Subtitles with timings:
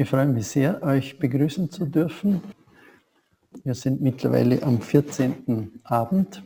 [0.00, 2.40] Ich freue mich sehr, euch begrüßen zu dürfen.
[3.64, 5.78] Wir sind mittlerweile am 14.
[5.84, 6.42] Abend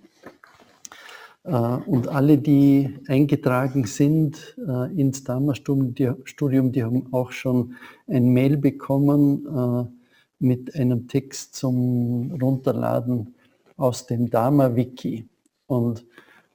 [1.45, 7.77] äh, und alle, die eingetragen sind äh, ins Dharma-Studium, die haben auch schon
[8.09, 9.84] ein Mail bekommen äh,
[10.41, 13.36] mit einem Text zum Runterladen
[13.77, 15.29] aus dem Dharma-Wiki.
[15.68, 16.05] Und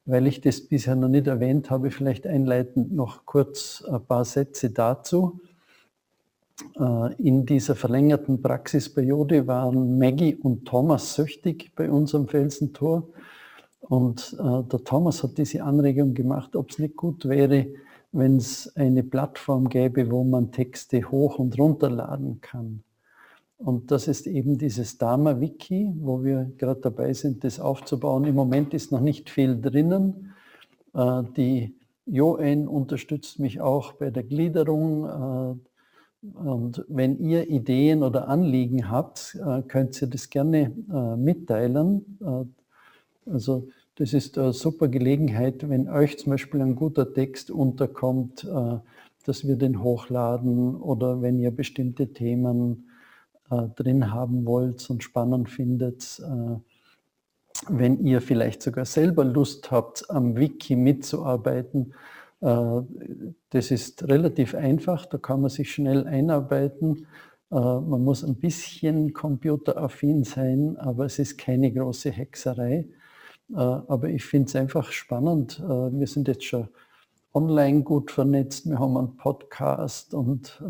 [0.05, 4.71] weil ich das bisher noch nicht erwähnt habe, vielleicht einleitend noch kurz ein paar Sätze
[4.71, 5.39] dazu.
[6.79, 13.07] Äh, in dieser verlängerten Praxisperiode waren Maggie und Thomas süchtig bei unserem Felsentor.
[13.81, 17.67] Und äh, der Thomas hat diese Anregung gemacht, ob es nicht gut wäre,
[18.11, 22.83] wenn es eine Plattform gäbe, wo man Texte hoch und runterladen kann.
[23.57, 28.25] Und das ist eben dieses Dharma-Wiki, wo wir gerade dabei sind, das aufzubauen.
[28.25, 30.33] Im Moment ist noch nicht viel drinnen.
[30.93, 31.75] Äh, die
[32.05, 35.59] Joen unterstützt mich auch bei der Gliederung
[36.21, 42.19] und wenn ihr Ideen oder Anliegen habt, äh, könnt ihr das gerne äh, mitteilen.
[42.21, 48.47] Äh, also das ist eine super Gelegenheit, wenn euch zum Beispiel ein guter Text unterkommt,
[49.25, 52.89] dass wir den hochladen oder wenn ihr bestimmte Themen
[53.75, 56.21] drin haben wollt und spannend findet,
[57.67, 61.93] wenn ihr vielleicht sogar selber Lust habt, am Wiki mitzuarbeiten,
[62.41, 67.07] das ist relativ einfach, da kann man sich schnell einarbeiten.
[67.51, 72.87] Äh, man muss ein bisschen computeraffin sein, aber es ist keine große Hexerei.
[73.51, 75.59] Äh, aber ich finde es einfach spannend.
[75.59, 76.69] Wir sind jetzt schon
[77.33, 80.63] online gut vernetzt, wir haben einen Podcast und,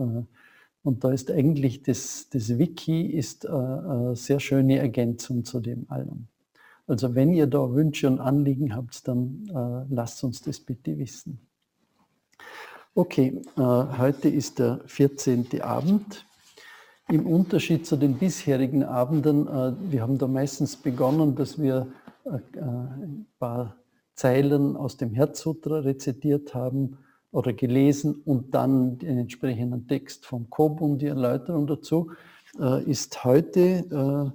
[0.84, 6.28] und da ist eigentlich das, das Wiki ist eine sehr schöne Ergänzung zu dem allem.
[6.86, 9.46] Also wenn ihr da Wünsche und Anliegen habt, dann
[9.90, 11.40] lasst uns das bitte wissen.
[12.96, 15.62] Okay, äh, heute ist der 14.
[15.62, 16.26] Abend.
[17.08, 21.88] Im Unterschied zu den bisherigen Abenden, äh, wir haben da meistens begonnen, dass wir
[22.26, 23.76] äh, ein paar
[24.16, 26.98] Zeilen aus dem Herzsutra rezitiert haben
[27.32, 32.12] oder gelesen und dann den entsprechenden Text vom Kobun, die Erläuterung dazu,
[32.86, 34.34] ist heute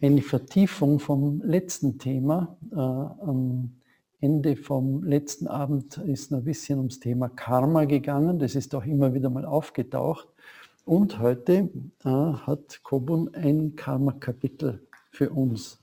[0.00, 2.58] eine Vertiefung vom letzten Thema.
[4.24, 8.38] Ende vom letzten Abend ist noch ein bisschen ums Thema Karma gegangen.
[8.38, 10.26] Das ist auch immer wieder mal aufgetaucht.
[10.86, 11.68] Und heute
[12.04, 14.80] äh, hat Kobun ein Karma-Kapitel
[15.10, 15.78] für uns.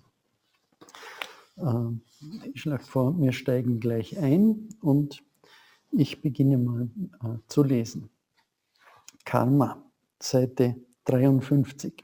[1.56, 1.92] Äh,
[2.52, 5.22] ich schlage vor, wir steigen gleich ein und
[5.92, 6.90] ich beginne mal
[7.24, 8.10] äh, zu lesen.
[9.24, 9.86] Karma,
[10.20, 12.04] Seite 53.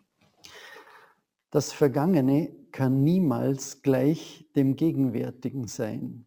[1.49, 6.26] Das Vergangene kann niemals gleich dem Gegenwärtigen sein.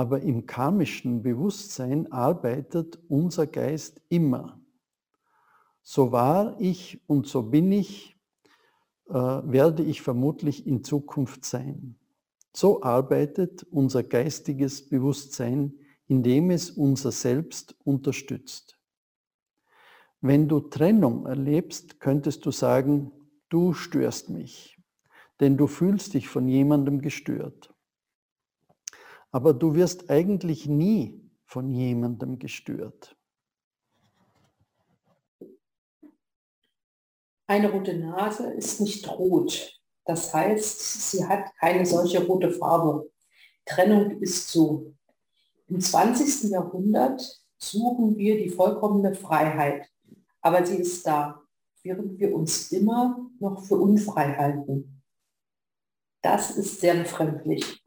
[0.00, 4.58] Aber im karmischen Bewusstsein arbeitet unser Geist immer.
[5.82, 8.16] So war ich und so bin ich,
[9.10, 11.96] äh, werde ich vermutlich in Zukunft sein.
[12.56, 15.74] So arbeitet unser geistiges Bewusstsein,
[16.06, 18.80] indem es unser Selbst unterstützt.
[20.22, 23.12] Wenn du Trennung erlebst, könntest du sagen,
[23.50, 24.78] du störst mich,
[25.40, 27.69] denn du fühlst dich von jemandem gestört.
[29.32, 33.16] Aber du wirst eigentlich nie von jemandem gestört.
[37.46, 39.80] Eine rote Nase ist nicht rot.
[40.04, 43.10] Das heißt, sie hat keine solche rote Farbe.
[43.64, 44.94] Trennung ist so.
[45.68, 46.50] Im 20.
[46.50, 47.22] Jahrhundert
[47.58, 49.88] suchen wir die vollkommene Freiheit,
[50.40, 51.42] aber sie ist da,
[51.82, 55.02] während wir uns immer noch für unfrei halten.
[56.22, 57.82] Das ist sehr befremdlich.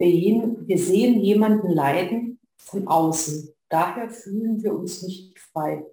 [0.00, 3.54] Wir sehen jemanden leiden von außen.
[3.68, 5.84] Daher fühlen wir uns nicht frei.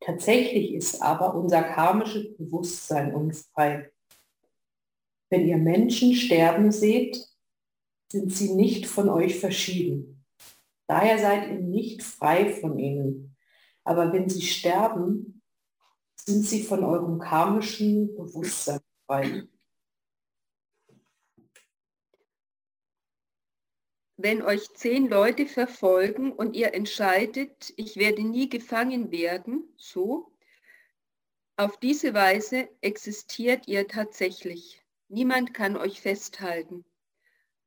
[0.00, 3.90] Tatsächlich ist aber unser karmisches Bewusstsein unfrei.
[5.30, 7.26] Wenn ihr Menschen sterben seht,
[8.12, 10.24] sind sie nicht von euch verschieden.
[10.86, 13.36] Daher seid ihr nicht frei von ihnen.
[13.82, 15.42] Aber wenn sie sterben,
[16.16, 19.48] sind sie von eurem karmischen Bewusstsein frei.
[24.16, 30.30] Wenn euch zehn Leute verfolgen und ihr entscheidet, ich werde nie gefangen werden, so,
[31.56, 34.82] auf diese Weise existiert ihr tatsächlich.
[35.08, 36.84] Niemand kann euch festhalten.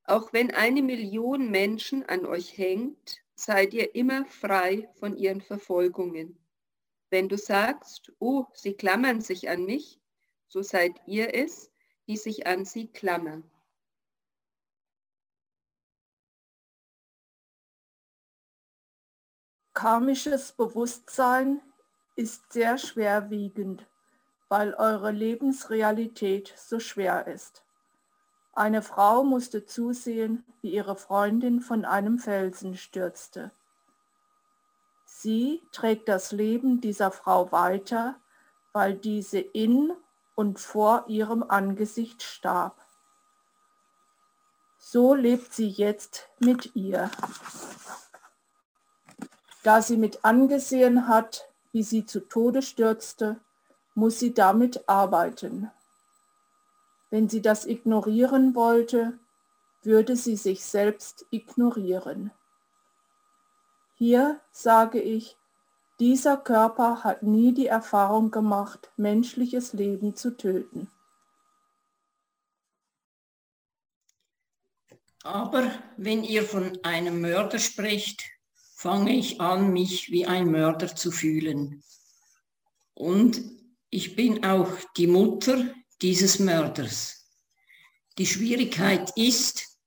[0.04, 6.38] Auch wenn eine Million Menschen an euch hängt, seid ihr immer frei von ihren Verfolgungen.
[7.10, 10.00] Wenn du sagst, oh, sie klammern sich an mich,
[10.48, 11.72] so seid ihr es,
[12.08, 13.50] die sich an sie klammern.
[19.77, 21.62] Karmisches Bewusstsein
[22.15, 23.85] ist sehr schwerwiegend,
[24.50, 27.63] weil eure Lebensrealität so schwer ist.
[28.53, 33.51] Eine Frau musste zusehen, wie ihre Freundin von einem Felsen stürzte.
[35.06, 38.19] Sie trägt das Leben dieser Frau weiter,
[38.74, 39.94] weil diese in
[40.33, 42.83] und vor ihrem Angesicht starb.
[44.79, 47.12] So lebt sie jetzt mit ihr.
[49.68, 53.42] Da sie mit angesehen hat, wie sie zu Tode stürzte,
[53.96, 55.69] muss sie damit arbeiten.
[57.10, 59.19] Wenn sie das ignorieren wollte,
[59.84, 62.31] würde sie sich selbst ignorieren.
[63.96, 65.36] Hier sage ich,
[66.00, 70.90] dieser Körper hat nie die Erfahrung gemacht, menschliches Leben zu töten.
[75.24, 78.37] Aber wenn ihr von einem Mörder sprecht,
[78.77, 81.83] fange ich an, mich wie ein Mörder zu fühlen.
[82.94, 83.41] Und
[83.89, 87.27] ich bin auch die Mutter dieses Mörders.
[88.19, 89.79] Die Schwierigkeit ist,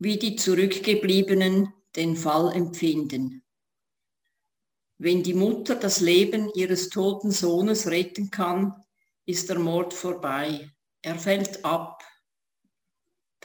[0.00, 3.44] wie die Zurückgebliebenen den Fall empfinden.
[4.98, 8.74] Wenn die Mutter das Leben ihres toten Sohnes retten kann,
[9.24, 10.68] ist der Mord vorbei.
[11.00, 12.02] Er fällt ab.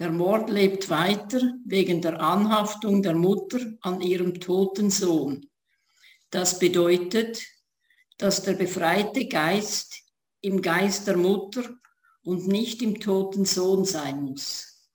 [0.02, 5.48] Der Mord lebt weiter wegen der Anhaftung der Mutter an ihrem toten Sohn.
[6.32, 7.44] Das bedeutet,
[8.18, 10.02] dass der befreite Geist
[10.42, 11.78] im Geist der Mutter
[12.24, 14.90] und nicht im toten Sohn sein muss.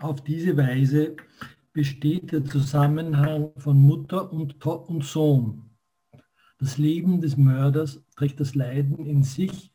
[0.00, 1.16] Auf diese Weise
[1.72, 5.64] besteht der Zusammenhang von Mutter und, und Sohn.
[6.58, 9.72] Das Leben des Mörders trägt das Leiden in sich,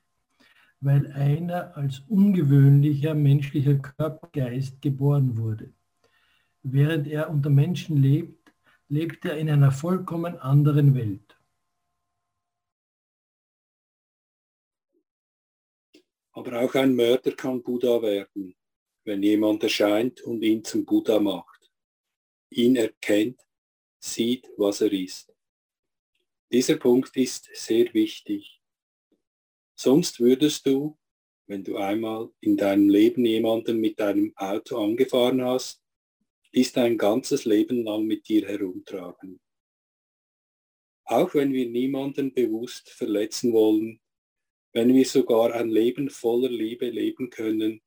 [0.81, 5.73] weil einer als ungewöhnlicher menschlicher Körpergeist geboren wurde.
[6.61, 8.53] Während er unter Menschen lebt,
[8.89, 11.37] lebt er in einer vollkommen anderen Welt.
[16.33, 18.55] Aber auch ein Mörder kann Buddha werden
[19.05, 21.71] wenn jemand erscheint und ihn zum Buddha macht,
[22.49, 23.39] ihn erkennt,
[23.99, 25.32] sieht, was er ist.
[26.53, 28.61] Dieser Punkt ist sehr wichtig.
[29.73, 30.99] Sonst würdest du,
[31.47, 35.81] wenn du einmal in deinem Leben jemanden mit deinem Auto angefahren hast,
[36.53, 39.41] dies dein ganzes Leben lang mit dir herumtragen.
[41.05, 43.99] Auch wenn wir niemanden bewusst verletzen wollen,
[44.73, 47.81] wenn wir sogar ein Leben voller Liebe leben können,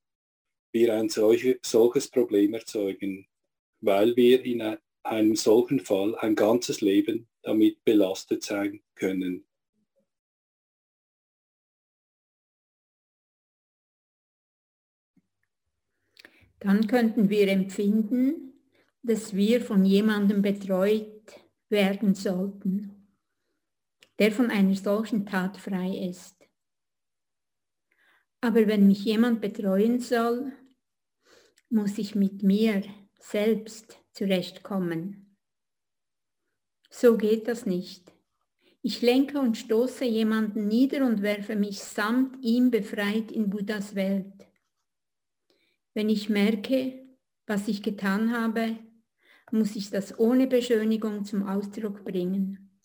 [0.73, 3.29] wir ein solche, solches Problem erzeugen,
[3.81, 4.61] weil wir in
[5.07, 9.47] einem solchen Fall ein ganzes Leben damit belastet sein können.
[16.59, 18.55] Dann könnten wir empfinden,
[19.03, 21.23] dass wir von jemandem betreut
[21.69, 23.09] werden sollten,
[24.19, 26.37] der von einer solchen Tat frei ist.
[28.41, 30.53] Aber wenn mich jemand betreuen soll,
[31.69, 32.83] muss ich mit mir
[33.19, 35.37] selbst zurechtkommen.
[36.91, 38.13] So geht das nicht.
[38.83, 44.47] Ich lenke und stoße jemanden nieder und werfe mich samt ihm befreit in Buddhas Welt.
[45.93, 47.05] Wenn ich merke,
[47.47, 48.79] was ich getan habe,
[49.51, 52.81] muss ich das ohne Beschönigung zum Ausdruck bringen.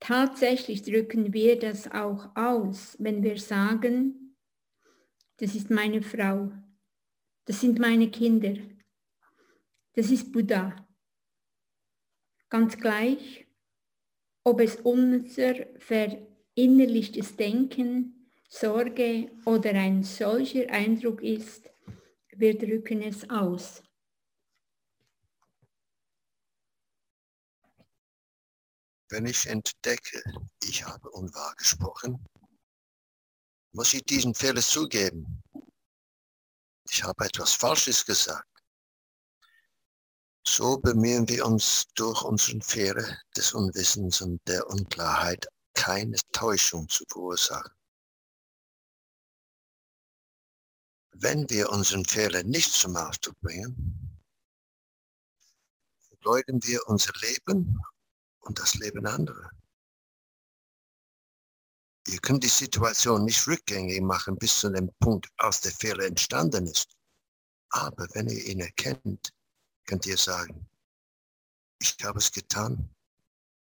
[0.00, 4.36] Tatsächlich drücken wir das auch aus, wenn wir sagen,
[5.38, 6.52] das ist meine Frau,
[7.46, 8.54] das sind meine Kinder.
[9.96, 10.86] Das ist Buddha.
[12.48, 13.46] Ganz gleich,
[14.44, 21.68] ob es unser verinnerlichtes Denken, Sorge oder ein solcher Eindruck ist,
[22.28, 23.82] wir drücken es aus.
[29.08, 30.22] Wenn ich entdecke,
[30.62, 32.24] ich habe unwahr gesprochen,
[33.72, 35.42] muss ich diesen Fehler zugeben
[36.90, 38.55] ich habe etwas Falsches gesagt.
[40.48, 47.04] So bemühen wir uns durch unseren Fehler des Unwissens und der Unklarheit keine Täuschung zu
[47.08, 47.72] verursachen.
[51.14, 54.20] Wenn wir unseren Fehler nicht zum Ausdruck bringen,
[56.08, 57.78] verleugnen wir unser Leben
[58.40, 59.50] und das Leben anderer.
[62.06, 66.66] Ihr könnt die Situation nicht rückgängig machen bis zu dem Punkt, aus der Fehler entstanden
[66.66, 66.96] ist.
[67.70, 69.32] Aber wenn ihr ihn erkennt,
[69.86, 70.68] könnt ihr sagen,
[71.78, 72.90] ich habe es getan.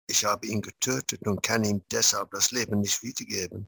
[0.07, 3.67] Ich habe ihn getötet und kann ihm deshalb das Leben nicht wiedergeben.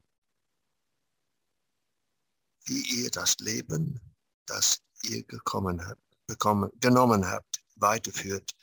[2.65, 3.99] Wie ihr das Leben,
[4.47, 8.55] das ihr gekommen habt, bekommen, genommen habt, weiterführt,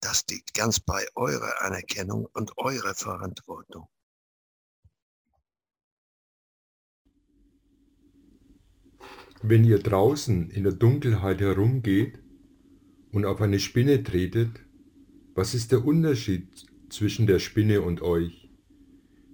[0.00, 3.88] das liegt ganz bei eurer Anerkennung und eurer Verantwortung.
[9.42, 12.27] Wenn ihr draußen in der Dunkelheit herumgeht
[13.12, 14.50] und auf eine Spinne tretet,
[15.34, 16.48] was ist der Unterschied
[16.88, 18.50] zwischen der Spinne und euch?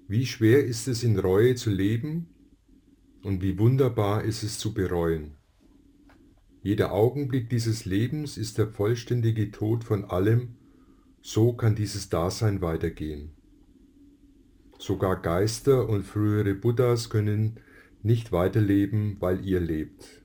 [0.07, 2.29] Wie schwer ist es in Reue zu leben
[3.23, 5.37] und wie wunderbar ist es zu bereuen?
[6.63, 10.57] Jeder Augenblick dieses Lebens ist der vollständige Tod von allem,
[11.21, 13.33] so kann dieses Dasein weitergehen.
[14.79, 17.61] Sogar Geister und frühere Buddhas können
[18.03, 20.24] nicht weiterleben, weil ihr lebt.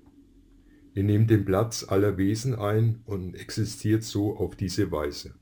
[0.99, 5.33] Ihr nehmt den Platz aller Wesen ein und existiert so auf diese Weise.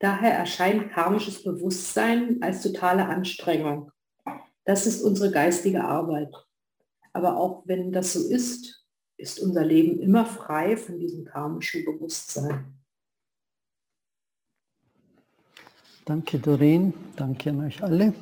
[0.00, 3.92] Daher erscheint karmisches Bewusstsein als totale Anstrengung.
[4.64, 6.34] Das ist unsere geistige Arbeit.
[7.12, 8.84] Aber auch wenn das so ist,
[9.16, 12.74] ist unser Leben immer frei von diesem karmischen Bewusstsein.
[16.06, 16.92] Danke, Doreen.
[17.14, 18.12] Danke an euch alle.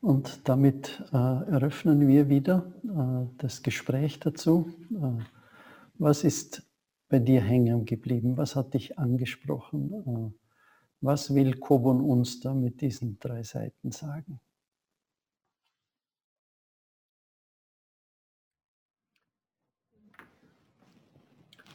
[0.00, 4.70] Und damit äh, eröffnen wir wieder äh, das Gespräch dazu.
[4.90, 5.22] Äh,
[5.98, 6.62] was ist
[7.10, 8.38] bei dir hängen geblieben?
[8.38, 9.92] Was hat dich angesprochen?
[9.92, 10.40] Äh,
[11.02, 14.40] was will Kobun uns da mit diesen drei Seiten sagen?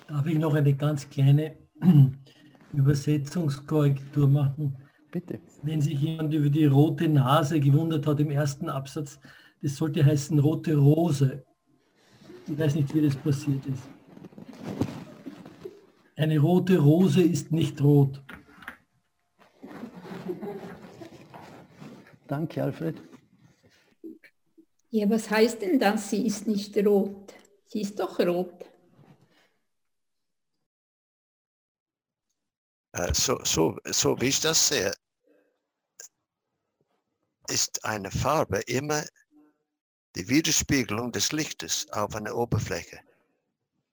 [0.08, 1.58] Darf ich noch eine ganz kleine
[2.74, 4.84] Übersetzungskorrektur machen?
[5.15, 5.39] Bitte.
[5.63, 9.17] Wenn sich jemand über die rote Nase gewundert hat im ersten Absatz,
[9.62, 11.41] das sollte heißen rote Rose.
[12.45, 13.84] Ich weiß nicht, wie das passiert ist.
[16.17, 18.22] Eine rote Rose ist nicht rot.
[22.27, 23.01] Danke, Alfred.
[24.89, 26.10] Ja, was heißt denn das?
[26.10, 27.34] Sie ist nicht rot.
[27.67, 28.65] Sie ist doch rot.
[32.91, 34.91] Äh, so, so, so wie ich das sehe,
[37.49, 39.03] ist eine Farbe immer
[40.15, 42.99] die Widerspiegelung des Lichtes auf einer Oberfläche.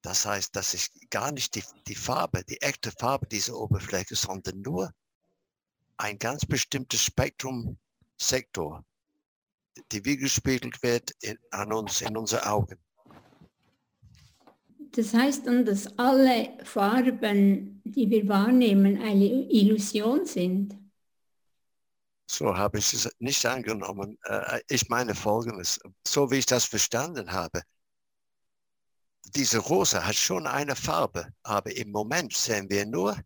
[0.02, 4.60] Das heißt, das ist gar nicht die, die Farbe, die echte Farbe dieser Oberfläche, sondern
[4.60, 4.92] nur
[5.96, 7.78] ein ganz bestimmtes Spektrum,
[8.18, 8.84] Sektor,
[9.90, 12.78] die widerspiegelt wird in, an uns, in unsere Augen.
[14.92, 20.76] Das heißt dann, dass alle Farben, die wir wahrnehmen, eine Illusion sind.
[22.32, 24.18] So habe ich es nicht angenommen.
[24.24, 27.62] Äh, ich meine Folgendes, so wie ich das verstanden habe.
[29.34, 33.22] Diese Rose hat schon eine Farbe, aber im Moment sehen wir nur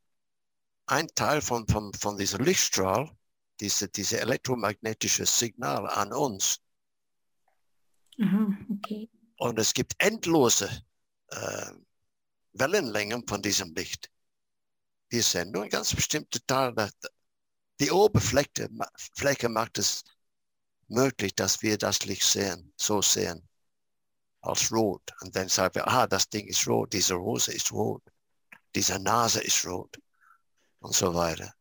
[0.87, 3.09] ein Teil von, von, von diesem Lichtstrahl,
[3.61, 6.61] diese, diese elektromagnetische Signal an uns.
[8.21, 9.09] Aha, okay.
[9.39, 10.69] Und es gibt endlose
[11.29, 11.71] äh,
[12.55, 14.11] Wellenlängen von diesem Licht.
[15.11, 16.75] Wir sehen nur ein ganz bestimmter Teil
[17.81, 18.69] die Oberfläche
[19.15, 20.03] Fläche macht es
[20.89, 23.47] möglich, dass wir das Licht sehen, so sehen,
[24.41, 25.03] als rot.
[25.21, 28.03] Und dann sagen wir, ah, das Ding ist rot, diese Rose ist rot,
[28.75, 29.99] diese Nase ist rot
[30.81, 31.53] und so weiter.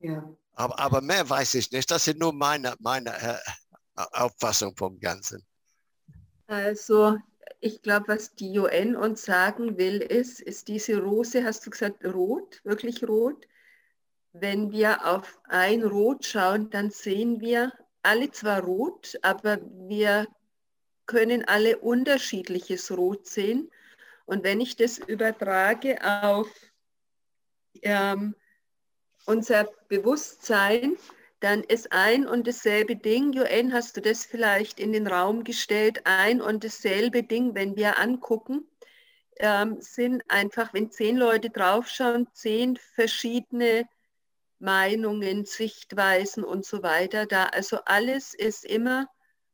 [0.00, 0.22] Ja.
[0.52, 1.90] Aber, aber mehr weiß ich nicht.
[1.90, 3.38] Das ist nur meine, meine äh,
[3.94, 5.44] Auffassung vom Ganzen.
[6.46, 7.18] Also
[7.60, 12.04] ich glaube, was die UN uns sagen will, ist, ist diese Rose, hast du gesagt,
[12.04, 13.46] rot, wirklich rot.
[14.32, 17.72] Wenn wir auf ein Rot schauen, dann sehen wir
[18.02, 20.28] alle zwar rot, aber wir
[21.06, 23.70] können alle unterschiedliches Rot sehen.
[24.26, 26.48] Und wenn ich das übertrage auf
[27.82, 28.36] ähm,
[29.24, 30.96] unser Bewusstsein,
[31.40, 36.00] dann ist ein und dasselbe Ding, UN, hast du das vielleicht in den Raum gestellt,
[36.04, 38.68] ein und dasselbe Ding, wenn wir angucken,
[39.38, 43.88] ähm, sind einfach, wenn zehn Leute draufschauen, zehn verschiedene
[44.58, 47.44] Meinungen, Sichtweisen und so weiter da.
[47.44, 49.08] Also alles ist immer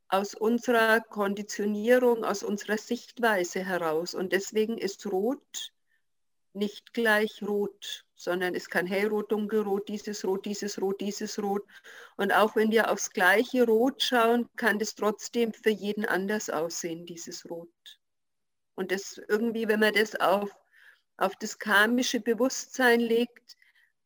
[0.08, 4.14] aus unserer Konditionierung, aus unserer Sichtweise heraus.
[4.14, 5.72] Und deswegen ist Rot
[6.54, 11.64] nicht gleich Rot sondern es kann hellrot, dunkelrot, dieses Rot, dieses Rot, dieses Rot.
[12.16, 17.06] Und auch wenn wir aufs gleiche Rot schauen, kann das trotzdem für jeden anders aussehen,
[17.06, 17.68] dieses Rot.
[18.76, 20.50] Und das irgendwie, wenn man das auf,
[21.16, 23.56] auf das karmische Bewusstsein legt,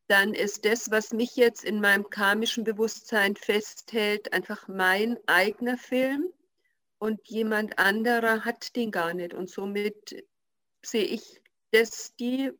[0.07, 6.33] dann ist das, was mich jetzt in meinem karmischen Bewusstsein festhält, einfach mein eigener Film
[6.97, 9.35] und jemand anderer hat den gar nicht.
[9.35, 10.25] Und somit
[10.83, 12.51] sehe ich das, die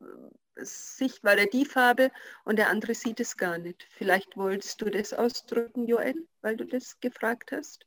[0.64, 2.10] Sicht war der die Farbe
[2.44, 3.86] und der andere sieht es gar nicht.
[3.90, 7.86] Vielleicht wolltest du das ausdrücken, Joel, weil du das gefragt hast?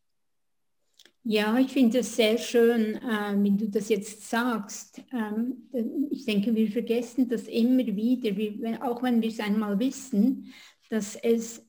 [1.25, 5.01] Ja, ich finde es sehr schön, äh, wie du das jetzt sagst.
[5.13, 5.69] Ähm,
[6.11, 10.53] ich denke, wir vergessen das immer wieder, wir, auch wenn wir es einmal wissen,
[10.89, 11.65] dass es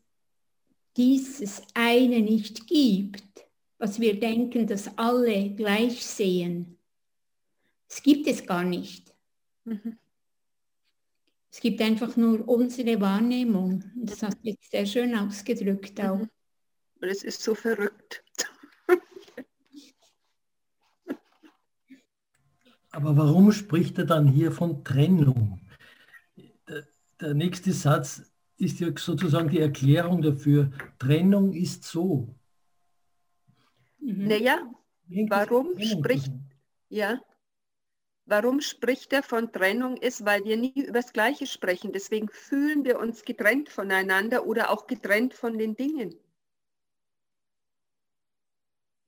[0.96, 3.46] dieses eine nicht gibt,
[3.78, 6.78] was wir denken, dass alle gleich sehen.
[7.88, 9.14] Es gibt es gar nicht.
[9.64, 9.98] Mhm.
[11.54, 13.84] Es gibt einfach nur unsere Wahrnehmung.
[13.94, 16.16] Das hast du jetzt sehr schön ausgedrückt auch.
[16.16, 16.28] Mhm.
[17.00, 18.24] Und es ist so verrückt.
[22.90, 25.60] Aber warum spricht er dann hier von Trennung?
[26.66, 26.88] Der,
[27.20, 28.22] der, nächste Satz
[28.56, 30.72] ist ja sozusagen die Erklärung dafür.
[30.98, 32.34] Trennung ist so.
[34.00, 34.26] Mhm.
[34.26, 34.58] Naja,
[35.28, 36.32] warum spricht,
[36.88, 37.20] ja,
[38.26, 41.92] warum spricht er von Trennung ist, weil wir nie über das Gleiche sprechen.
[41.92, 46.18] Deswegen fühlen wir uns getrennt voneinander oder auch getrennt von den Dingen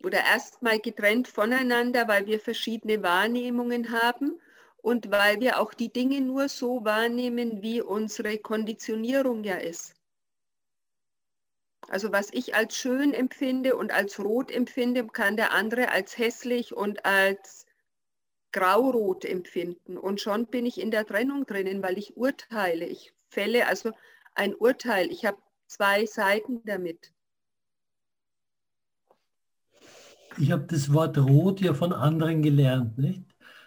[0.06, 4.40] oder erstmal getrennt voneinander, weil wir verschiedene Wahrnehmungen haben
[4.76, 9.94] und weil wir auch die Dinge nur so wahrnehmen, wie unsere Konditionierung ja ist.
[11.88, 16.72] Also was ich als schön empfinde und als rot empfinde, kann der andere als hässlich
[16.72, 17.65] und als
[18.56, 19.98] graurot empfinden.
[19.98, 22.86] Und schon bin ich in der Trennung drinnen, weil ich urteile.
[22.86, 23.92] Ich fälle also
[24.34, 25.10] ein Urteil.
[25.10, 27.12] Ich habe zwei Seiten damit.
[30.38, 33.22] ich habe das Wort rot ja von anderen gelernt, nicht?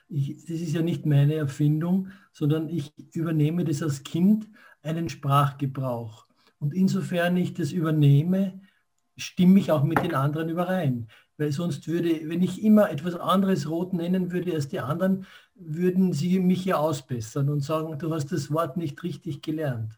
[0.08, 4.50] Ich, das ist ja nicht meine Erfindung, sondern ich übernehme das als Kind
[4.82, 6.26] einen Sprachgebrauch.
[6.60, 8.60] Und insofern ich das übernehme,
[9.18, 11.08] stimme ich auch mit den anderen überein.
[11.40, 16.12] Weil sonst würde, wenn ich immer etwas anderes rot nennen würde als die anderen, würden
[16.12, 19.98] sie mich ja ausbessern und sagen, du hast das Wort nicht richtig gelernt.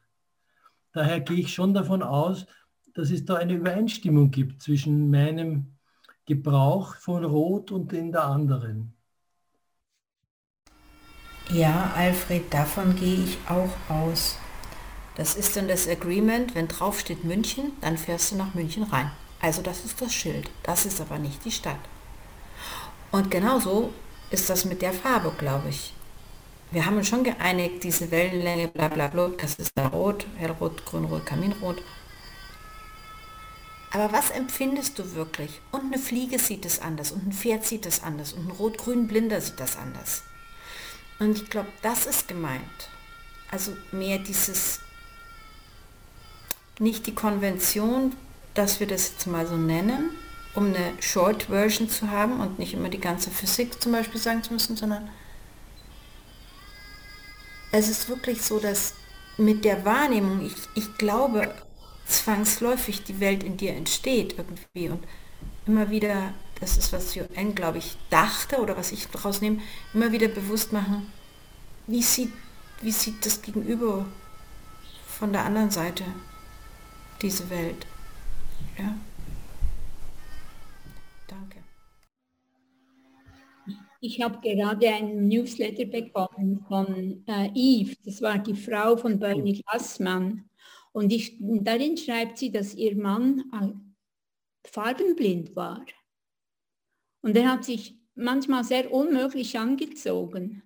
[0.93, 2.45] Daher gehe ich schon davon aus,
[2.93, 5.65] dass es da eine Übereinstimmung gibt zwischen meinem
[6.27, 8.93] Gebrauch von Rot und in der anderen.
[11.51, 14.37] Ja, Alfred, davon gehe ich auch aus.
[15.15, 19.11] Das ist dann das Agreement, wenn drauf steht München, dann fährst du nach München rein.
[19.41, 21.79] Also das ist das Schild, das ist aber nicht die Stadt.
[23.11, 23.93] Und genauso
[24.29, 25.93] ist das mit der Farbe, glaube ich.
[26.69, 30.85] Wir haben uns schon geeinigt, diese Wellenlänge, bla bla bla, das ist da rot, hellrot,
[30.85, 31.83] grünrot, kaminrot.
[33.91, 35.59] Aber was empfindest du wirklich?
[35.71, 39.07] Und eine Fliege sieht es anders und ein Pferd sieht es anders und ein rot-grün
[39.07, 40.23] Blinder sieht das anders.
[41.19, 42.89] Und ich glaube, das ist gemeint.
[43.51, 44.79] Also mehr dieses,
[46.79, 48.15] nicht die Konvention,
[48.53, 50.11] dass wir das jetzt mal so nennen,
[50.55, 54.43] um eine Short Version zu haben und nicht immer die ganze Physik zum Beispiel sagen
[54.43, 55.09] zu müssen, sondern
[57.71, 58.95] es ist wirklich so, dass
[59.37, 61.53] mit der Wahrnehmung, ich, ich glaube,
[62.05, 65.03] zwangsläufig die Welt in dir entsteht irgendwie und
[65.65, 69.61] immer wieder, das ist was UN, glaube ich, dachte oder was ich daraus nehme,
[69.93, 71.11] immer wieder bewusst machen,
[71.87, 72.33] wie sieht,
[72.81, 74.05] wie sieht das Gegenüber
[75.07, 76.03] von der anderen Seite
[77.21, 77.85] diese Welt.
[78.81, 78.97] Ja.
[81.27, 81.57] Danke.
[83.99, 89.61] Ich habe gerade einen Newsletter bekommen von äh, Eve, das war die Frau von Bernie
[89.61, 90.49] Glassmann.
[90.93, 95.85] Und ich, darin schreibt sie, dass ihr Mann äh, farbenblind war.
[97.21, 100.63] Und er hat sich manchmal sehr unmöglich angezogen,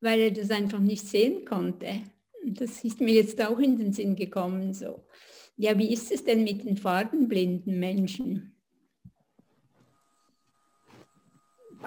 [0.00, 2.02] weil er das einfach nicht sehen konnte.
[2.46, 4.72] Das ist mir jetzt auch in den Sinn gekommen.
[4.72, 5.04] So.
[5.56, 8.56] Ja, wie ist es denn mit den farbenblinden Menschen?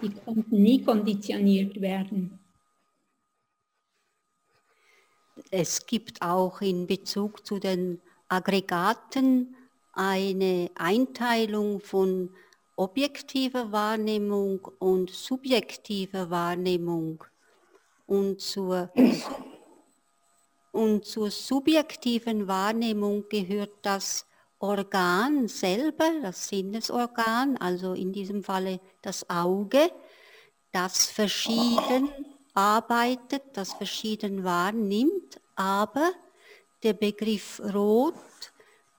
[0.01, 2.39] Die konnten nie konditioniert werden
[5.51, 9.55] es gibt auch in Bezug zu den Aggregaten
[9.93, 12.29] eine Einteilung von
[12.75, 17.23] objektiver Wahrnehmung und subjektiver Wahrnehmung.
[18.05, 18.91] Und zur,
[20.77, 24.27] und zur subjektiven Wahrnehmung gehört das
[24.59, 29.91] Organ selber, das Sinnesorgan, also in diesem Falle das Auge,
[30.71, 32.09] das verschieden
[32.53, 36.11] arbeitet, das verschieden wahrnimmt, aber
[36.83, 38.13] der Begriff rot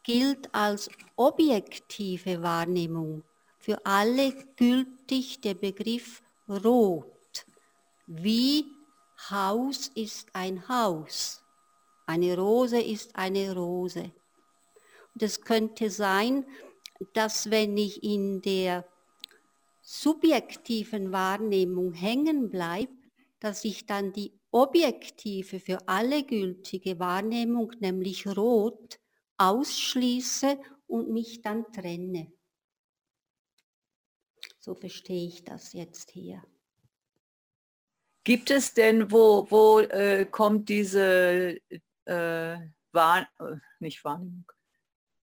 [0.03, 3.23] gilt als objektive Wahrnehmung.
[3.59, 7.05] Für alle gültig der Begriff rot.
[8.09, 8.65] Wie
[9.31, 11.45] Haus ist ein Haus.
[12.09, 14.11] Eine Rose ist eine Rose.
[15.13, 16.47] Und es könnte sein,
[17.13, 18.89] dass wenn ich in der
[19.83, 22.95] subjektiven Wahrnehmung hängen bleibe,
[23.41, 28.99] dass ich dann die objektive für alle gültige Wahrnehmung, nämlich rot,
[29.37, 32.33] ausschließe und mich dann trenne.
[34.59, 36.43] So verstehe ich das jetzt hier.
[38.25, 41.59] Gibt es denn, wo, wo äh, kommt diese
[42.09, 42.59] äh,
[42.93, 44.51] Wahr, äh, nicht Wahrnehmung,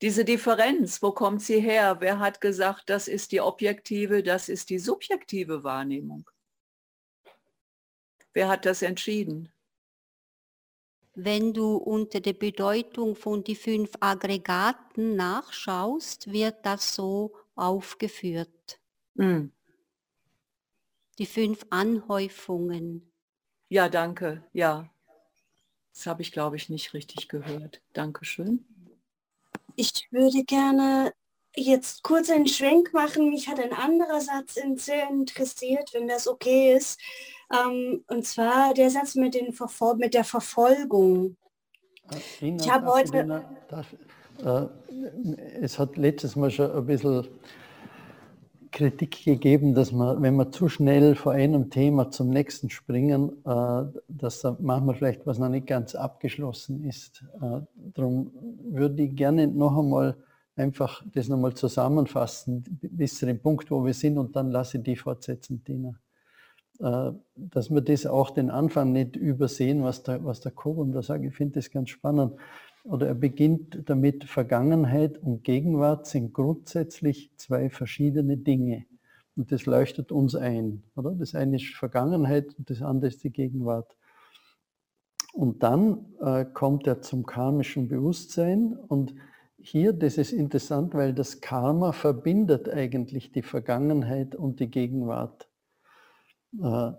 [0.01, 1.97] diese Differenz, wo kommt sie her?
[1.99, 6.29] Wer hat gesagt, das ist die objektive, das ist die subjektive Wahrnehmung?
[8.33, 9.51] Wer hat das entschieden?
[11.13, 18.81] Wenn du unter der Bedeutung von die fünf Aggregaten nachschaust, wird das so aufgeführt.
[19.13, 19.45] Mm.
[21.17, 23.09] Die fünf Anhäufungen.
[23.69, 24.43] Ja, danke.
[24.51, 24.93] Ja.
[25.95, 27.81] Das habe ich, glaube ich, nicht richtig gehört.
[27.93, 28.65] Dankeschön.
[29.77, 31.13] Ich würde gerne
[31.55, 33.29] jetzt kurz einen Schwenk machen.
[33.29, 36.99] Mich hat ein anderer Satz sehr interessiert, wenn das okay ist.
[37.49, 41.38] Ähm, und zwar der Satz mit, den Verfol mit der Verfolgung.
[42.41, 43.19] Ina, ich habe heute...
[43.19, 43.95] Ina, darf,
[44.43, 44.67] äh,
[45.62, 47.25] es hat letztes Mal schon ein bisschen
[48.75, 53.83] Kritik gegeben, dass man, wenn wir zu schnell vor einem Thema zum nächsten springen, äh,
[54.09, 57.23] dass da manchmal vielleicht was noch nicht ganz abgeschlossen ist.
[57.41, 57.61] Äh,
[57.93, 58.31] darum
[58.69, 60.17] würde ich gerne noch einmal
[60.57, 64.83] einfach das nochmal zusammenfassen bis zu dem Punkt, wo wir sind und dann lasse ich
[64.83, 65.97] die fortsetzen, Tina.
[66.81, 71.01] Äh, dass wir das auch den Anfang nicht übersehen, was der, was der Kobum da
[71.01, 71.23] sagt.
[71.23, 72.33] Ich finde das ganz spannend.
[72.86, 78.86] Oder er beginnt damit, Vergangenheit und Gegenwart sind grundsätzlich zwei verschiedene Dinge.
[79.36, 80.84] Und das leuchtet uns ein.
[80.95, 81.12] Oder?
[81.15, 83.98] Das eine ist Vergangenheit und das andere ist die Gegenwart.
[85.34, 89.15] Und dann äh, kommt er zum karmischen Bewusstsein und
[89.58, 95.50] hier, das ist interessant, weil das Karma verbindet eigentlich die Vergangenheit und die Gegenwart.
[96.62, 96.91] Äh,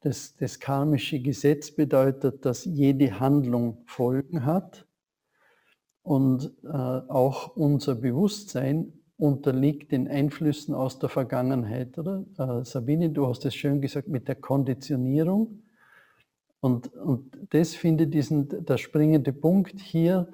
[0.00, 4.87] das, das karmische Gesetz bedeutet, dass jede Handlung Folgen hat
[6.08, 11.98] und äh, auch unser Bewusstsein unterliegt den Einflüssen aus der Vergangenheit.
[11.98, 12.24] Oder?
[12.38, 15.64] Äh, Sabine, du hast es schön gesagt mit der Konditionierung.
[16.60, 20.28] Und, und das finde ich diesen, der springende Punkt hier,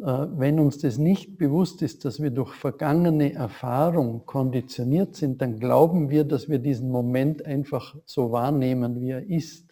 [0.00, 5.60] äh, wenn uns das nicht bewusst ist, dass wir durch vergangene Erfahrung konditioniert sind, dann
[5.60, 9.71] glauben wir, dass wir diesen Moment einfach so wahrnehmen, wie er ist.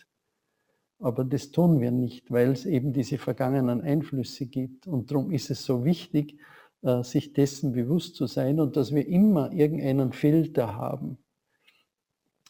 [1.00, 4.86] Aber das tun wir nicht, weil es eben diese vergangenen Einflüsse gibt.
[4.86, 6.38] Und darum ist es so wichtig,
[6.82, 11.18] äh, sich dessen bewusst zu sein und dass wir immer irgendeinen Filter haben.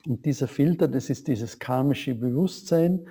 [0.06, 3.06] Und dieser Filter, das ist dieses karmische Bewusstsein,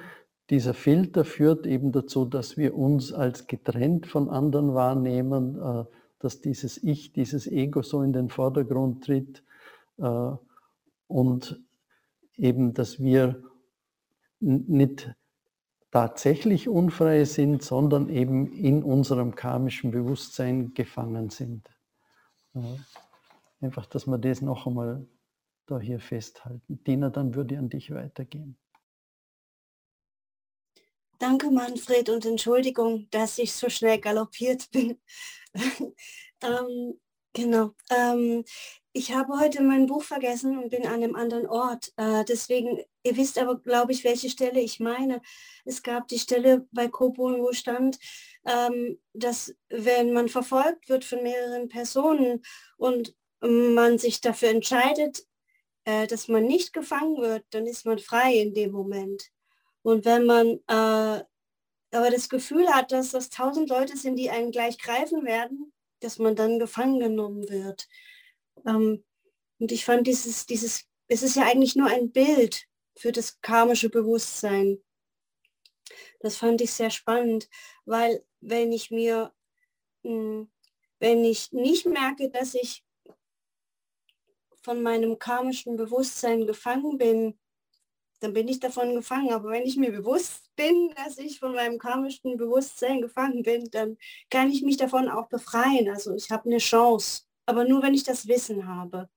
[0.49, 5.86] dieser Filter führt eben dazu, dass wir uns als getrennt von anderen wahrnehmen, äh,
[6.19, 9.43] dass dieses Ich, dieses Ego so in den Vordergrund tritt
[9.99, 10.32] äh,
[11.08, 11.62] und
[12.36, 13.41] eben, dass wir
[14.39, 15.13] nicht
[15.91, 21.69] tatsächlich unfrei sind, sondern eben in unserem karmischen Bewusstsein gefangen sind.
[23.62, 25.08] Einfach, dass wir das noch einmal
[25.65, 26.84] da hier festhalten.
[26.84, 28.58] Dina, dann würde ich an dich weitergehen.
[31.19, 34.97] Danke, Manfred, und Entschuldigung, dass ich so schnell galoppiert bin.
[36.41, 36.99] ähm,
[37.34, 37.75] genau.
[37.91, 38.45] Ähm,
[38.93, 41.93] ich habe heute mein Buch vergessen und bin an einem anderen Ort.
[41.97, 45.21] Äh, deswegen, ihr wisst aber, glaube ich, welche Stelle ich meine.
[45.65, 47.99] Es gab die Stelle bei Kobun, wo stand,
[48.45, 52.41] ähm, dass wenn man verfolgt wird von mehreren Personen
[52.78, 55.25] und man sich dafür entscheidet,
[55.86, 59.30] äh, dass man nicht gefangen wird, dann ist man frei in dem Moment.
[59.82, 61.23] Und wenn man äh,
[61.91, 66.19] aber das Gefühl hat, dass das tausend Leute sind, die einen gleich greifen werden, dass
[66.19, 67.88] man dann gefangen genommen wird.
[68.65, 69.04] Ähm,
[69.60, 73.89] und ich fand dieses, dieses, es ist ja eigentlich nur ein Bild für das karmische
[73.89, 74.84] Bewusstsein.
[76.19, 77.50] Das fand ich sehr spannend,
[77.86, 79.34] weil wenn ich mir,
[80.04, 80.52] mh, hm,
[81.00, 82.84] wenn ich nicht merke, dass ich
[84.62, 87.39] von meinem karmischen Bewusstsein gefangen bin,
[88.19, 89.32] dann bin ich davon gefangen.
[89.32, 93.98] Aber wenn ich mir bewusst bin, dass ich von meinem karmischen Bewusstsein gefangen bin, dann
[94.30, 95.89] kann ich mich davon auch befreien.
[95.89, 99.10] Also ich habe eine Chance, aber nur wenn ich das Wissen habe.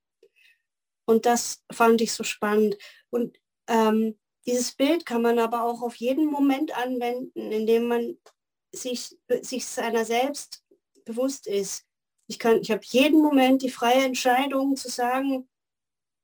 [1.05, 2.79] Und das fand ich so spannend.
[3.11, 8.17] Und ähm, dieses Bild kann man aber auch auf jeden Moment anwenden, indem man
[8.75, 10.65] sich, sich seiner selbst
[11.05, 11.85] bewusst ist.
[12.27, 15.49] Ich, kann, ich habe jeden Moment die freie Entscheidung zu sagen,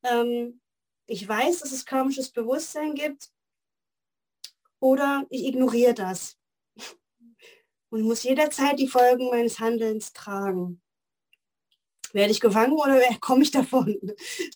[0.03, 0.61] ähm,
[1.07, 3.31] ich weiß, dass es karmisches Bewusstsein gibt
[4.81, 6.39] oder ich ignoriere das
[7.91, 10.81] und muss jederzeit die Folgen meines Handelns tragen.
[12.13, 13.99] Werde ich gefangen oder komme ich davon?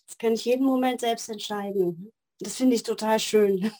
[0.07, 2.11] Das kann ich jeden Moment selbst entscheiden.
[2.39, 3.71] Das finde ich total schön.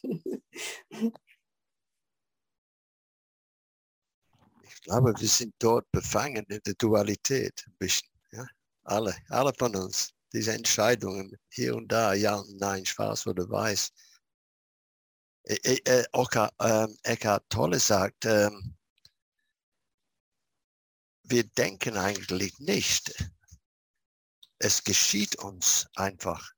[4.63, 8.09] Ich glaube, wir sind dort befangen in der Dualität ein bisschen.
[8.31, 8.45] Ja?
[8.83, 10.13] Alle, alle von uns.
[10.33, 13.91] diese Entscheidungen hier und da, ja, nein, schwarz oder weiß.
[15.43, 18.49] Äh, äh, äh, Eckhart Tolle sagt, äh,
[21.23, 23.13] wir denken eigentlich nicht.
[24.65, 26.53] Es geschieht uns einfach.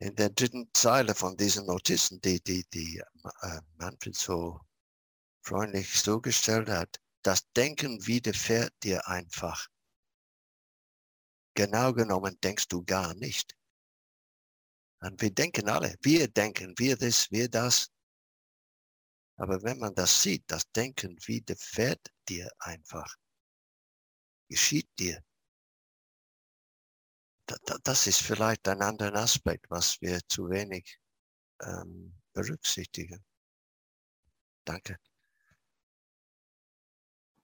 [0.00, 4.60] In der dritten Zeile von diesen Notizen, die, die, die äh, Manfred so
[5.40, 9.66] freundlich zugestellt hat, das Denken widerfährt dir einfach.
[11.54, 13.56] Genau genommen denkst du gar nicht.
[15.00, 17.90] Und wir denken alle, wir denken, wir das, wir das.
[19.36, 23.16] Aber wenn man das sieht, das Denken widerfährt dir einfach.
[24.50, 25.24] Geschieht dir.
[27.84, 30.98] Das ist vielleicht ein anderer Aspekt, was wir zu wenig
[31.62, 33.24] ähm, berücksichtigen.
[34.64, 34.96] Danke.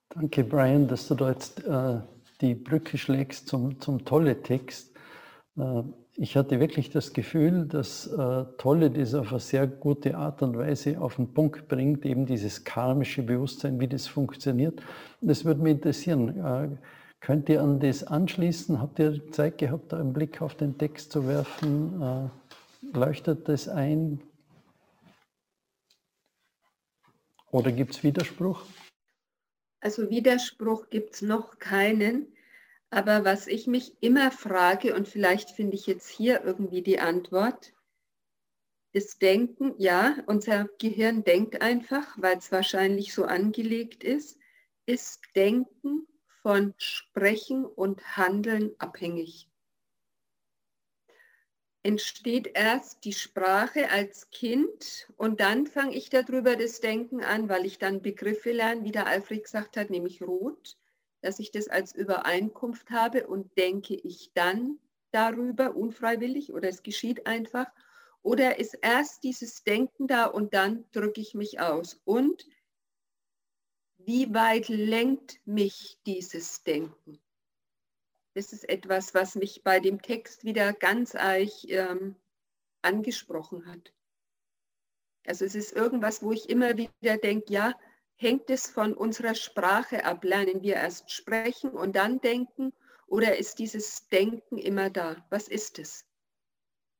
[0.09, 1.99] Danke, Brian, dass du jetzt äh,
[2.41, 4.95] die Brücke schlägst zum, zum Tolle-Text.
[5.57, 5.83] Äh,
[6.15, 10.57] ich hatte wirklich das Gefühl, dass äh, Tolle das auf eine sehr gute Art und
[10.57, 14.81] Weise auf den Punkt bringt, eben dieses karmische Bewusstsein, wie das funktioniert.
[15.21, 16.79] Das würde mich interessieren.
[17.19, 18.79] Könnt ihr an das anschließen?
[18.79, 22.01] Habt ihr Zeit gehabt, da einen Blick auf den Text zu werfen?
[22.01, 24.21] Äh, leuchtet das ein?
[27.51, 28.63] Oder gibt es Widerspruch?
[29.79, 32.27] Also Widerspruch gibt es noch keinen.
[32.89, 37.73] Aber was ich mich immer frage, und vielleicht finde ich jetzt hier irgendwie die Antwort,
[38.93, 44.39] ist Denken, ja, unser Gehirn denkt einfach, weil es wahrscheinlich so angelegt ist,
[44.85, 46.07] ist Denken
[46.47, 49.49] von Sprechen und Handeln abhängig.
[51.83, 57.65] Entsteht erst die Sprache als Kind und dann fange ich darüber das Denken an, weil
[57.65, 60.77] ich dann Begriffe lerne, wie der Alfred gesagt hat, nämlich rot
[61.19, 64.79] dass ich das als Übereinkunft habe und denke ich dann
[65.11, 67.65] darüber unfreiwillig oder es geschieht einfach
[68.21, 72.45] oder ist erst dieses Denken da und dann drücke ich mich aus und
[74.07, 77.19] wie weit lenkt mich dieses Denken?
[78.33, 82.15] Das ist etwas, was mich bei dem Text wieder ganz eich ähm,
[82.81, 83.93] angesprochen hat.
[85.27, 87.75] Also es ist irgendwas, wo ich immer wieder denke, ja,
[88.19, 90.23] Hängt es von unserer Sprache ab?
[90.23, 92.73] Lernen wir erst sprechen und dann denken?
[93.05, 95.23] Oder ist dieses Denken immer da?
[95.29, 96.03] Was ist es?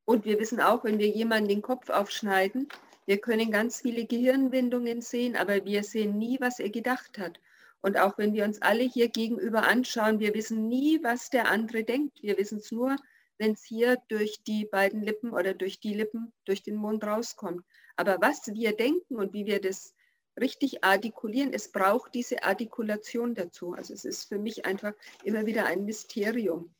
[0.05, 2.69] Und wir wissen auch, wenn wir jemanden den Kopf aufschneiden,
[3.07, 7.39] wir können ganz viele Gehirnwindungen sehen, aber wir sehen nie, was er gedacht hat.
[7.81, 11.83] Und auch wenn wir uns alle hier gegenüber anschauen, wir wissen nie, was der andere
[11.83, 12.21] denkt.
[12.21, 12.95] Wir wissen es nur,
[13.39, 17.63] wenn es hier durch die beiden Lippen oder durch die Lippen, durch den Mund rauskommt.
[17.95, 19.95] Aber was wir denken und wie wir das
[20.39, 21.53] richtig artikulieren.
[21.53, 23.73] Es braucht diese Artikulation dazu.
[23.73, 24.93] Also es ist für mich einfach
[25.23, 26.73] immer wieder ein Mysterium.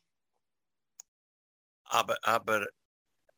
[1.84, 2.66] Aber, aber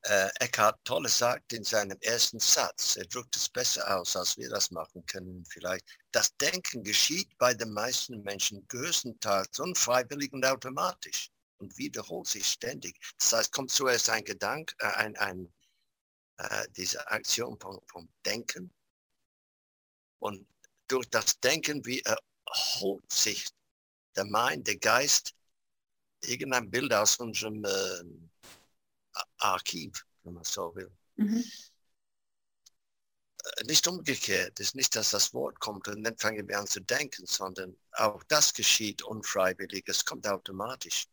[0.03, 4.49] äh, Eckhart Tolle sagt in seinem ersten Satz, er drückt es besser aus, als wir
[4.49, 11.31] das machen können vielleicht, das Denken geschieht bei den meisten Menschen größtenteils unfreiwillig und automatisch
[11.59, 12.97] und wiederholt sich ständig.
[13.19, 15.53] Das heißt, kommt zuerst ein Gedanke, äh, ein, ein,
[16.39, 18.73] äh, diese Aktion vom, vom Denken
[20.19, 20.47] und
[20.89, 23.47] durch das Denken, wie erholt sich
[24.17, 25.35] der Mind, der Geist,
[26.23, 28.30] irgendein Bild aus unserem äh,
[29.39, 30.91] Archiv, wenn man so will.
[31.17, 31.45] Mhm.
[33.45, 36.67] Äh, nicht umgekehrt, es ist nicht, dass das Wort kommt und dann fangen wir an
[36.67, 41.07] zu denken, sondern auch das geschieht unfreiwillig, es kommt automatisch.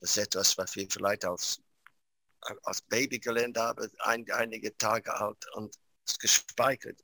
[0.00, 1.60] Das ist etwas, was wir vielleicht als,
[2.62, 7.02] als Baby gelernt haben, ein, einige Tage alt und es gespeichert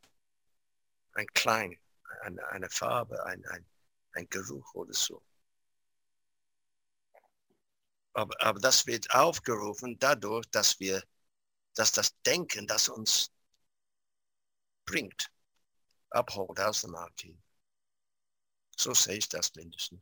[1.17, 1.77] ein Klang,
[2.23, 3.67] eine, eine Farbe, ein, ein,
[4.13, 5.23] ein Geruch oder so.
[8.17, 11.03] Aber, aber das wird aufgerufen dadurch, dass wir,
[11.75, 13.31] dass das Denken, das uns
[14.87, 15.31] bringt,
[16.09, 17.37] abholt aus dem Archiv.
[18.75, 20.01] So sehe ich das mindestens.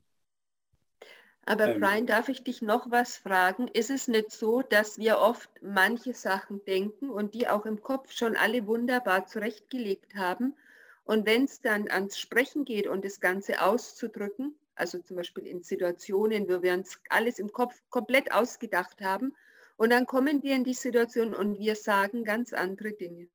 [1.45, 1.81] Aber ähm.
[1.81, 3.67] Brian, darf ich dich noch was fragen?
[3.67, 8.13] Ist es nicht so, dass wir oft manche Sachen denken und die auch im Kopf
[8.13, 10.55] schon alle wunderbar zurechtgelegt haben
[11.03, 15.63] und wenn es dann ans Sprechen geht und das Ganze auszudrücken, also zum Beispiel in
[15.63, 19.35] Situationen, wo wir uns alles im Kopf komplett ausgedacht haben,
[19.77, 23.29] und dann kommen wir in die Situation und wir sagen ganz andere Dinge.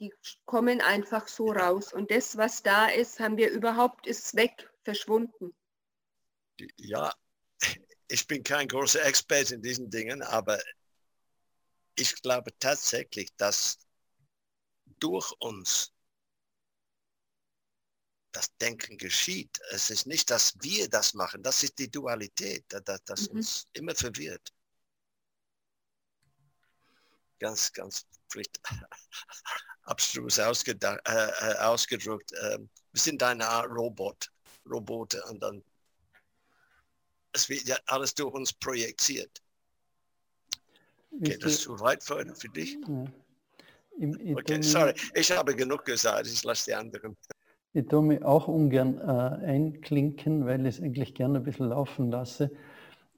[0.00, 0.12] Die
[0.46, 1.92] kommen einfach so raus.
[1.92, 5.54] Und das, was da ist, haben wir überhaupt, ist weg, verschwunden.
[6.76, 7.12] Ja,
[8.08, 10.60] ich bin kein großer Experte in diesen Dingen, aber
[11.96, 13.78] ich glaube tatsächlich, dass
[14.98, 15.93] durch uns
[18.60, 19.58] Denken geschieht.
[19.70, 21.42] Es ist nicht, dass wir das machen.
[21.42, 23.38] Das ist die Dualität, das, das mhm.
[23.38, 24.52] uns immer verwirrt.
[27.40, 28.60] Ganz, ganz vielleicht
[29.82, 31.08] abstrus ausgedruckt.
[31.08, 32.32] Äh, äh, ausgedrückt.
[32.32, 34.30] Äh, wir sind eine Art Robot,
[34.66, 35.64] Roboter und dann
[37.34, 39.42] es wird ja alles durch uns projiziert.
[41.20, 42.76] Geht das zu weit für, für dich?
[42.88, 43.04] Ja.
[43.98, 47.16] Ich, ich okay, sorry, ich habe genug gesagt, ich lasse die anderen.
[47.76, 52.08] Ich tue mich auch ungern äh, einklinken, weil ich es eigentlich gerne ein bisschen laufen
[52.08, 52.52] lasse.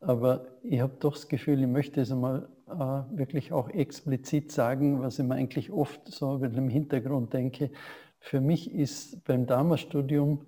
[0.00, 5.02] Aber ich habe doch das Gefühl, ich möchte es einmal äh, wirklich auch explizit sagen,
[5.02, 7.70] was ich mir eigentlich oft so im Hintergrund denke.
[8.18, 10.46] Für mich ist beim Dharma-Studium,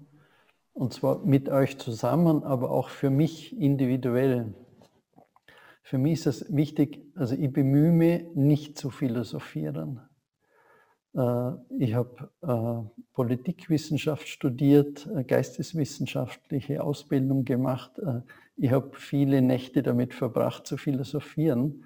[0.72, 4.54] und zwar mit euch zusammen, aber auch für mich individuell,
[5.82, 10.07] für mich ist es wichtig, also ich bemühe mich, nicht zu philosophieren.
[11.14, 17.92] Äh, ich habe äh, Politikwissenschaft studiert, äh, geisteswissenschaftliche Ausbildung gemacht.
[18.56, 21.84] Ich habe viele Nächte damit verbracht zu philosophieren.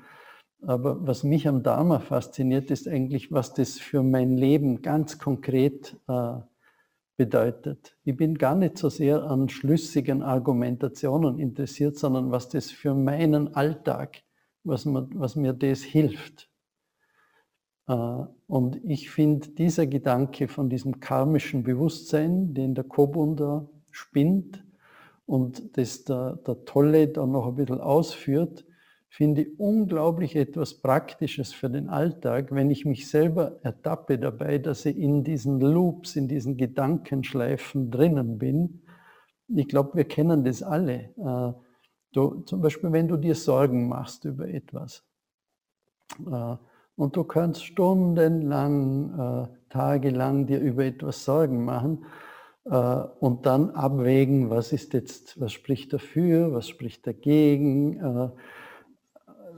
[0.64, 5.96] Aber was mich am Dharma fasziniert, ist eigentlich, was das für mein Leben ganz konkret
[7.16, 7.96] bedeutet.
[8.04, 13.54] Ich bin gar nicht so sehr an schlüssigen Argumentationen interessiert, sondern was das für meinen
[13.56, 14.22] Alltag,
[14.62, 16.52] was, man, was mir das hilft.
[17.88, 17.92] Äh,
[18.47, 24.64] und ich finde, dieser Gedanke von diesem karmischen Bewusstsein, den der Kobun da spinnt
[25.27, 28.64] und das der, der Tolle da noch ein bisschen ausführt,
[29.09, 34.87] finde ich unglaublich etwas Praktisches für den Alltag, wenn ich mich selber ertappe dabei, dass
[34.87, 38.83] ich in diesen Loops, in diesen Gedankenschleifen drinnen bin.
[39.49, 41.11] Ich glaube, wir kennen das alle.
[41.18, 41.53] Äh,
[42.12, 45.05] du, zum Beispiel, wenn du dir Sorgen machst über etwas.
[46.96, 52.05] Und du kannst stundenlang, äh, tagelang dir über etwas Sorgen machen
[52.64, 52.70] äh,
[53.20, 57.98] und dann abwägen, was ist jetzt, was spricht dafür, was spricht dagegen.
[57.98, 58.31] Äh,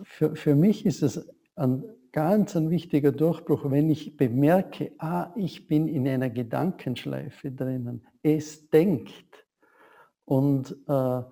[0.05, 5.67] für, für mich ist es ein ganz ein wichtiger Durchbruch, wenn ich bemerke, ah, ich
[5.67, 8.07] bin in einer Gedankenschleife drinnen.
[8.23, 9.45] Es denkt.
[10.25, 11.23] Und äh,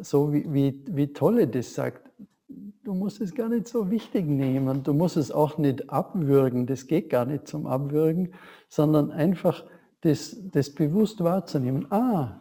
[0.00, 2.10] so wie, wie, wie Tolle das sagt,
[2.48, 4.82] du musst es gar nicht so wichtig nehmen.
[4.82, 6.66] Du musst es auch nicht abwürgen.
[6.66, 8.34] Das geht gar nicht zum Abwürgen,
[8.68, 9.64] sondern einfach
[10.00, 11.90] das, das bewusst wahrzunehmen.
[11.90, 12.40] Ah,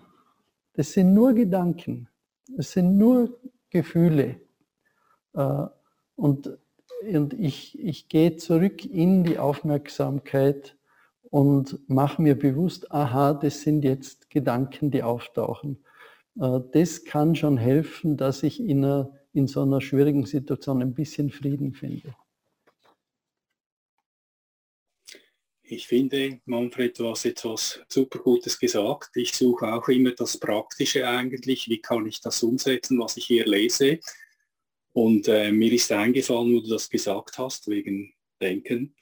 [0.74, 2.08] das sind nur Gedanken.
[2.58, 3.38] Es sind nur
[3.70, 4.40] Gefühle.
[5.34, 5.66] Äh,
[6.16, 6.58] und,
[7.02, 10.78] und ich, ich gehe zurück in die Aufmerksamkeit
[11.30, 15.84] und mache mir bewusst, aha, das sind jetzt Gedanken, die auftauchen.
[16.40, 20.94] Äh, das kann schon helfen, dass ich in einer in so einer schwierigen Situation ein
[20.94, 22.16] bisschen Frieden finde.
[25.70, 27.46] Ich finde, Manfred, du hast jetzt
[27.90, 29.12] super Gutes gesagt.
[29.16, 31.68] Ich suche auch immer das Praktische eigentlich.
[31.68, 34.00] Wie kann ich das umsetzen, was ich hier lese?
[34.94, 38.96] Und äh, mir ist eingefallen, wo du das gesagt hast, wegen Denken.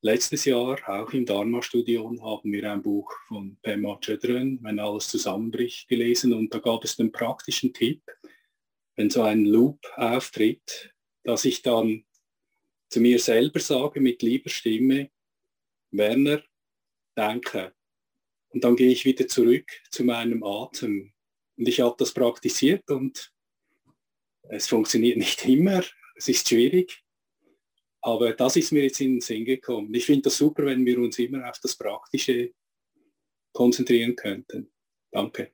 [0.00, 5.88] Letztes Jahr, auch im Dharma-Studium, haben wir ein Buch von Pema Chödrön, Wenn alles zusammenbricht,
[5.88, 6.34] gelesen.
[6.34, 8.02] Und da gab es den praktischen Tipp,
[8.96, 12.04] wenn so ein Loop auftritt, dass ich dann
[12.88, 15.10] zu mir selber sage mit lieber Stimme,
[15.90, 16.42] Werner,
[17.14, 17.74] danke.
[18.50, 21.12] Und dann gehe ich wieder zurück zu meinem Atem.
[21.56, 23.32] Und ich habe das praktiziert und
[24.48, 25.82] es funktioniert nicht immer,
[26.16, 27.02] es ist schwierig,
[28.02, 29.92] aber das ist mir jetzt in den Sinn gekommen.
[29.94, 32.52] Ich finde das super, wenn wir uns immer auf das Praktische
[33.52, 34.70] konzentrieren könnten.
[35.10, 35.52] Danke.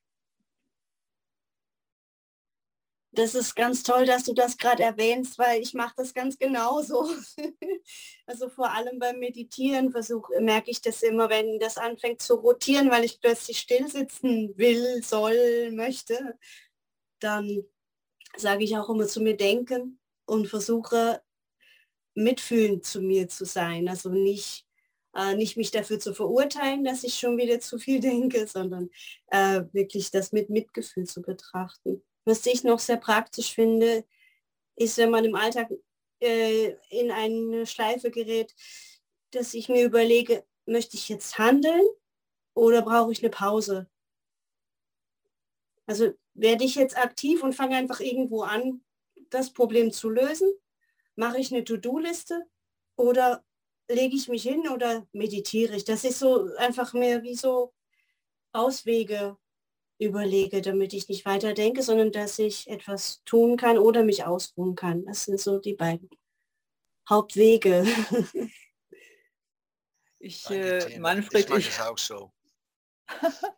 [3.12, 7.08] Das ist ganz toll, dass du das gerade erwähnst, weil ich mache das ganz genauso.
[8.26, 12.90] also vor allem beim Meditieren versuche, merke ich das immer, wenn das anfängt zu rotieren,
[12.90, 16.38] weil ich plötzlich still sitzen will, soll, möchte,
[17.18, 17.64] dann
[18.36, 21.20] sage ich auch immer zu mir denken und versuche
[22.14, 23.88] mitfühlend zu mir zu sein.
[23.88, 24.66] Also nicht,
[25.16, 28.90] äh, nicht mich dafür zu verurteilen, dass ich schon wieder zu viel denke, sondern
[29.32, 32.02] äh, wirklich das mit Mitgefühl zu betrachten.
[32.24, 34.04] Was ich noch sehr praktisch finde,
[34.76, 35.70] ist, wenn man im Alltag
[36.20, 38.54] äh, in eine Schleife gerät,
[39.32, 41.86] dass ich mir überlege, möchte ich jetzt handeln
[42.54, 43.88] oder brauche ich eine Pause?
[45.86, 48.82] Also werde ich jetzt aktiv und fange einfach irgendwo an,
[49.30, 50.48] das Problem zu lösen?
[51.16, 52.46] Mache ich eine To-Do-Liste
[52.96, 53.44] oder
[53.88, 55.84] lege ich mich hin oder meditiere ich?
[55.84, 57.72] Das ist so einfach mehr wie so
[58.52, 59.36] Auswege
[60.00, 64.74] überlege, damit ich nicht weiter denke, sondern dass ich etwas tun kann oder mich ausruhen
[64.74, 65.04] kann.
[65.04, 66.08] Das sind so die beiden
[67.08, 67.86] Hauptwege.
[70.22, 72.30] Ich, äh, Manfred, ich, ich auch so.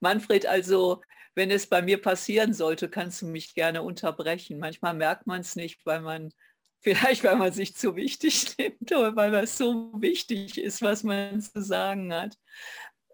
[0.00, 1.02] Manfred, also
[1.34, 4.60] wenn es bei mir passieren sollte, kannst du mich gerne unterbrechen.
[4.60, 6.32] Manchmal merkt man es nicht, weil man
[6.80, 11.40] vielleicht, weil man sich zu wichtig nimmt oder weil es so wichtig ist, was man
[11.40, 12.38] zu sagen hat.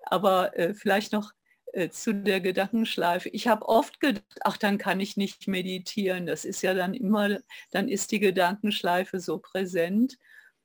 [0.05, 1.33] Aber äh, vielleicht noch
[1.73, 3.29] äh, zu der Gedankenschleife.
[3.31, 6.27] Ich habe oft gedacht, ach, dann kann ich nicht meditieren.
[6.27, 7.39] Das ist ja dann immer,
[7.71, 10.19] dann ist die Gedankenschleife so präsent.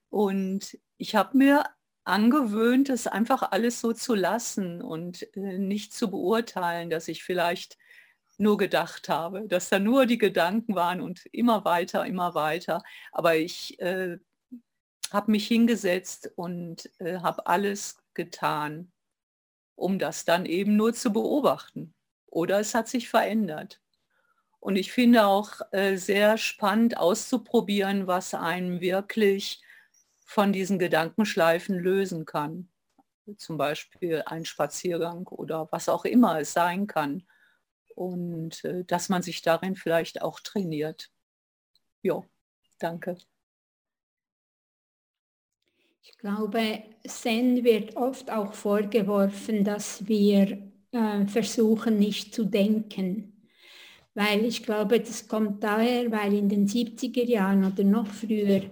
[0.10, 1.66] Und ich habe mir
[2.04, 7.78] angewöhnt, das einfach alles so zu lassen und äh, nicht zu beurteilen, dass ich vielleicht
[8.38, 12.84] nur gedacht habe, dass da nur die Gedanken waren und immer weiter, immer weiter.
[13.12, 14.18] Aber ich äh,
[15.12, 18.92] habe mich hingesetzt und äh, habe alles getan,
[19.78, 21.94] um das dann eben nur zu beobachten.
[22.26, 23.80] Oder es hat sich verändert.
[24.60, 29.62] Und ich finde auch äh, sehr spannend auszuprobieren, was einem wirklich
[30.26, 32.70] von diesen Gedankenschleifen lösen kann.
[33.38, 37.28] Zum Beispiel ein Spaziergang oder was auch immer es sein kann.
[37.96, 41.12] Und äh, dass man sich darin vielleicht auch trainiert.
[42.02, 42.24] Ja,
[42.80, 43.18] danke.
[46.10, 50.58] Ich glaube, Zen wird oft auch vorgeworfen, dass wir
[50.92, 53.34] äh, versuchen, nicht zu denken.
[54.16, 58.64] Weil ich glaube, das kommt daher, weil in den 70er Jahren oder noch früher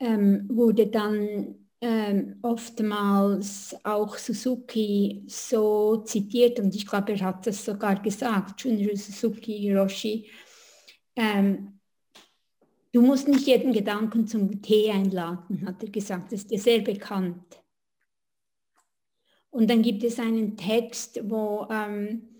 [0.00, 7.64] ähm, wurde dann ähm, oftmals auch Suzuki so zitiert und ich glaube, er hat das
[7.64, 10.30] sogar gesagt, Junro Suzuki Hiroshi,
[11.16, 11.79] ähm,
[12.92, 16.80] du musst nicht jeden Gedanken zum Tee einladen, hat er gesagt, das ist dir sehr
[16.80, 17.60] bekannt.
[19.50, 22.30] Und dann gibt es einen Text, wo ähm,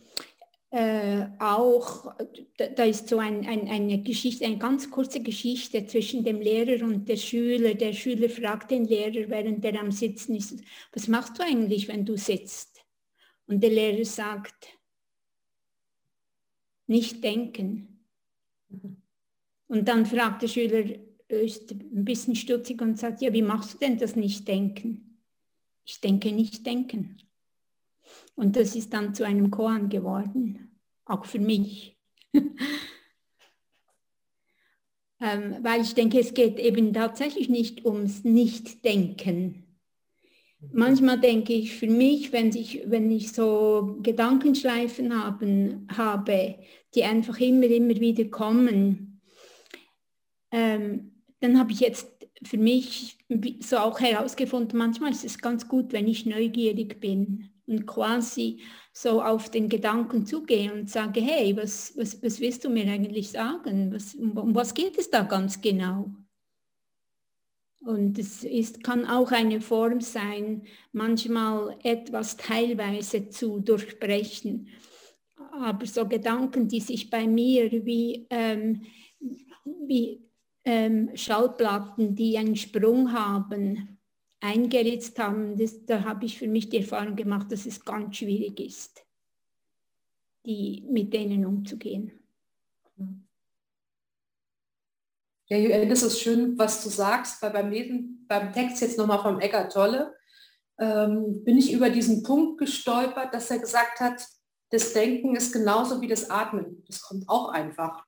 [0.71, 2.15] äh, auch,
[2.57, 7.09] da ist so ein, ein, eine Geschichte, eine ganz kurze Geschichte zwischen dem Lehrer und
[7.09, 7.75] der Schüler.
[7.75, 12.05] Der Schüler fragt den Lehrer, während er am Sitzen ist, was machst du eigentlich, wenn
[12.05, 12.85] du sitzt?
[13.49, 14.79] Und der Lehrer sagt,
[16.87, 18.00] nicht denken.
[19.71, 20.85] Und dann fragt der Schüler,
[21.29, 25.21] ist ein bisschen stutzig und sagt, ja, wie machst du denn das nicht denken?
[25.85, 27.19] Ich denke nicht denken.
[28.35, 31.97] Und das ist dann zu einem Koan geworden, auch für mich.
[32.35, 32.51] ähm,
[35.63, 39.79] weil ich denke, es geht eben tatsächlich nicht ums Nichtdenken.
[40.73, 46.57] Manchmal denke ich für mich, wenn ich, wenn ich so Gedankenschleifen haben, habe,
[46.97, 49.10] die einfach immer, immer wieder kommen,
[50.51, 52.09] ähm, dann habe ich jetzt
[52.43, 53.19] für mich
[53.61, 58.61] so auch herausgefunden, manchmal ist es ganz gut, wenn ich neugierig bin und quasi
[58.93, 63.31] so auf den Gedanken zugehe und sage, hey, was, was, was willst du mir eigentlich
[63.31, 63.93] sagen?
[63.93, 66.11] Was, um, um was geht es da ganz genau?
[67.83, 74.69] Und es ist, kann auch eine Form sein, manchmal etwas teilweise zu durchbrechen.
[75.53, 78.83] Aber so Gedanken, die sich bei mir wie, ähm,
[79.87, 80.30] wie
[80.65, 83.99] ähm, Schallplatten, die einen Sprung haben,
[84.41, 88.59] eingeritzt haben, das, da habe ich für mich die Erfahrung gemacht, dass es ganz schwierig
[88.61, 89.05] ist,
[90.47, 92.13] die, mit denen umzugehen.
[95.47, 99.21] Ja, Joel, das ist schön, was du sagst, weil beim Lesen, beim Text jetzt nochmal
[99.21, 100.15] vom Eckart Tolle,
[100.79, 104.25] ähm, bin ich über diesen Punkt gestolpert, dass er gesagt hat,
[104.71, 106.85] das Denken ist genauso wie das Atmen.
[106.87, 108.07] Das kommt auch einfach.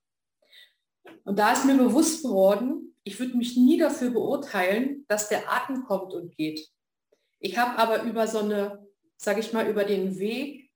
[1.24, 5.84] Und da ist mir bewusst geworden, ich würde mich nie dafür beurteilen, dass der Atem
[5.84, 6.68] kommt und geht.
[7.40, 8.86] Ich habe aber über so eine,
[9.16, 10.70] sage ich mal, über den Weg,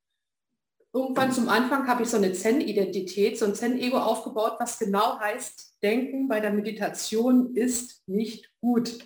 [0.93, 5.77] irgendwann zum Anfang habe ich so eine Zen-Identität, so ein Zen-Ego aufgebaut, was genau heißt,
[5.83, 8.99] Denken bei der Meditation ist nicht gut.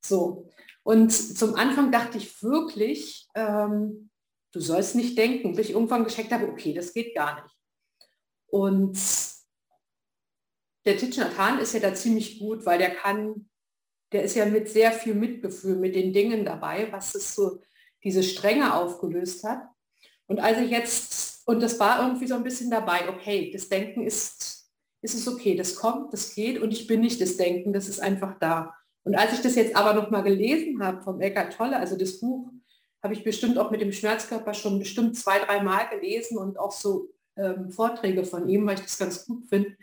[0.00, 0.50] So.
[0.82, 4.10] Und zum Anfang dachte ich wirklich, ähm,
[4.52, 7.54] du sollst nicht denken, bis ich irgendwann gescheckt habe, okay, das geht gar nicht.
[8.46, 8.98] Und
[10.86, 13.48] der Nhat ist ja da ziemlich gut, weil der kann,
[14.12, 17.60] der ist ja mit sehr viel Mitgefühl mit den Dingen dabei, was es so
[18.04, 19.62] diese Strenge aufgelöst hat.
[20.26, 24.06] Und als ich jetzt, und das war irgendwie so ein bisschen dabei, okay, das Denken
[24.06, 24.70] ist,
[25.02, 28.00] ist es okay, das kommt, das geht und ich bin nicht das Denken, das ist
[28.00, 28.74] einfach da.
[29.02, 32.20] Und als ich das jetzt aber noch mal gelesen habe vom Eckhart Tolle, also das
[32.20, 32.50] Buch,
[33.02, 36.72] habe ich bestimmt auch mit dem Schmerzkörper schon bestimmt zwei, drei Mal gelesen und auch
[36.72, 39.76] so ähm, Vorträge von ihm, weil ich das ganz gut finde.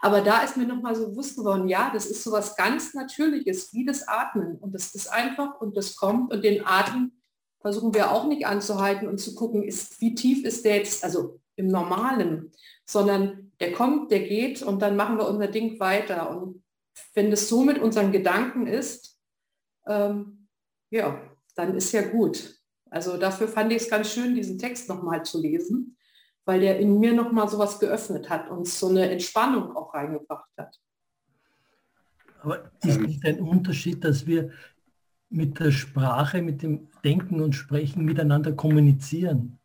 [0.00, 3.72] Aber da ist mir nochmal so bewusst geworden, ja, das ist so was ganz Natürliches,
[3.72, 4.56] wie das Atmen.
[4.56, 6.32] Und das ist einfach und das kommt.
[6.32, 7.12] Und den Atem
[7.60, 11.40] versuchen wir auch nicht anzuhalten und zu gucken, ist, wie tief ist der jetzt, also
[11.56, 12.52] im Normalen,
[12.84, 16.30] sondern der kommt, der geht und dann machen wir unser Ding weiter.
[16.30, 16.62] Und
[17.14, 19.18] wenn das so mit unseren Gedanken ist,
[19.86, 20.48] ähm,
[20.90, 21.20] ja,
[21.54, 22.60] dann ist ja gut.
[22.90, 25.96] Also dafür fand ich es ganz schön, diesen Text nochmal zu lesen,
[26.44, 30.78] weil der in mir nochmal sowas geöffnet hat und so eine Entspannung auch reingebracht hat.
[32.40, 34.50] Aber ist nicht ein Unterschied, dass wir
[35.30, 39.58] mit der Sprache, mit dem Denken und Sprechen miteinander kommunizieren?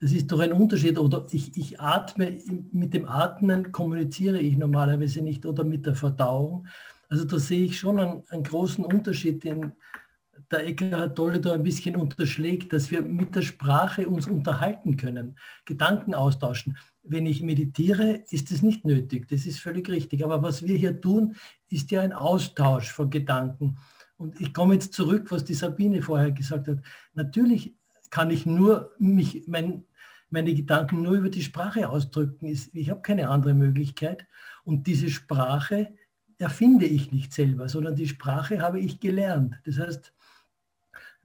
[0.00, 0.98] Das ist doch ein Unterschied.
[0.98, 2.38] Oder ich, ich atme,
[2.72, 6.66] mit dem Atmen kommuniziere ich normalerweise nicht oder mit der Verdauung.
[7.08, 9.72] Also da sehe ich schon einen, einen großen Unterschied, den
[10.52, 15.38] der Eckhard Tolle da ein bisschen unterschlägt, dass wir mit der Sprache uns unterhalten können,
[15.64, 16.76] Gedanken austauschen.
[17.02, 20.24] Wenn ich meditiere, ist es nicht nötig, das ist völlig richtig.
[20.24, 21.34] Aber was wir hier tun,
[21.68, 23.78] ist ja ein Austausch von Gedanken.
[24.16, 26.78] Und ich komme jetzt zurück, was die Sabine vorher gesagt hat.
[27.14, 27.74] Natürlich
[28.10, 29.84] kann ich nur mich, mein,
[30.30, 32.46] meine Gedanken nur über die Sprache ausdrücken.
[32.46, 34.26] Ich habe keine andere Möglichkeit.
[34.64, 35.94] Und diese Sprache
[36.38, 39.58] erfinde ich nicht selber, sondern die Sprache habe ich gelernt.
[39.64, 40.12] Das heißt,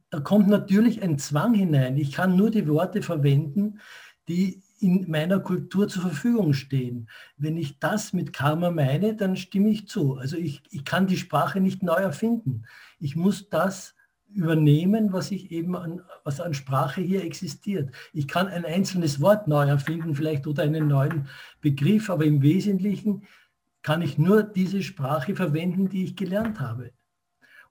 [0.09, 1.97] da kommt natürlich ein Zwang hinein.
[1.97, 3.79] Ich kann nur die Worte verwenden,
[4.27, 7.09] die in meiner Kultur zur Verfügung stehen.
[7.37, 10.15] Wenn ich das mit Karma meine, dann stimme ich zu.
[10.15, 12.63] Also ich, ich kann die Sprache nicht neu erfinden.
[12.99, 13.95] Ich muss das
[14.29, 17.93] übernehmen, was ich eben an, was an Sprache hier existiert.
[18.13, 21.27] Ich kann ein einzelnes Wort neu erfinden, vielleicht oder einen neuen
[21.61, 23.23] Begriff, aber im Wesentlichen
[23.81, 26.91] kann ich nur diese Sprache verwenden, die ich gelernt habe.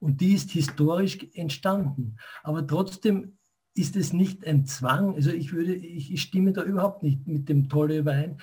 [0.00, 2.16] Und die ist historisch entstanden.
[2.42, 3.36] Aber trotzdem
[3.74, 5.14] ist es nicht ein Zwang.
[5.14, 8.38] Also ich würde, ich, ich stimme da überhaupt nicht mit dem Tolle überein.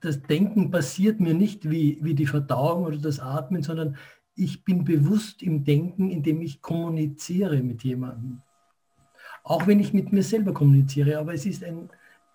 [0.00, 3.96] Das Denken passiert mir nicht wie, wie die Verdauung oder das Atmen, sondern
[4.34, 8.42] ich bin bewusst im Denken, indem ich kommuniziere mit jemandem.
[9.42, 11.88] Auch wenn ich mit mir selber kommuniziere, aber es ist ein,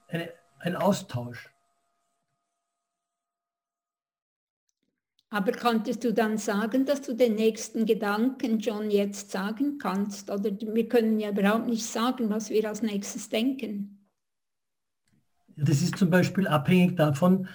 [0.07, 1.52] eine, ein Austausch.
[5.33, 10.29] Aber konntest du dann sagen, dass du den nächsten Gedanken John jetzt sagen kannst?
[10.29, 14.05] Oder wir können ja überhaupt nicht sagen, was wir als nächstes denken.
[15.55, 17.47] Das ist zum Beispiel abhängig davon,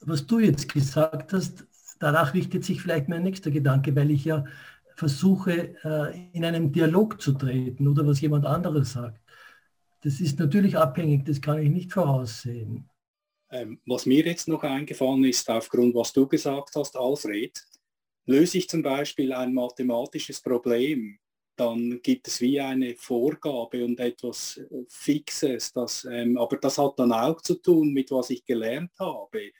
[0.00, 1.66] was du jetzt gesagt hast.
[1.98, 4.46] Danach richtet sich vielleicht mein nächster Gedanke, weil ich ja
[4.94, 9.20] versuche, äh, in einem Dialog zu treten oder was jemand anderes sagt.
[10.04, 12.88] Das ist natürlich abhängig, das kann ich nicht voraussehen.
[13.50, 17.62] Ähm, was mir jetzt noch eingefallen ist, aufgrund was du gesagt hast, Alfred,
[18.26, 21.18] löse ich zum Beispiel ein mathematisches Problem,
[21.56, 26.98] dann gibt es wie eine Vorgabe und etwas äh, Fixes, das, ähm, aber das hat
[26.98, 29.52] dann auch zu tun mit was ich gelernt habe.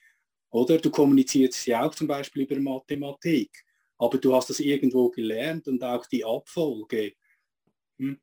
[0.51, 3.65] Oder du kommunizierst ja auch zum Beispiel über Mathematik,
[3.99, 7.15] aber du hast das irgendwo gelernt und auch die Abfolge.
[7.99, 8.21] Hm?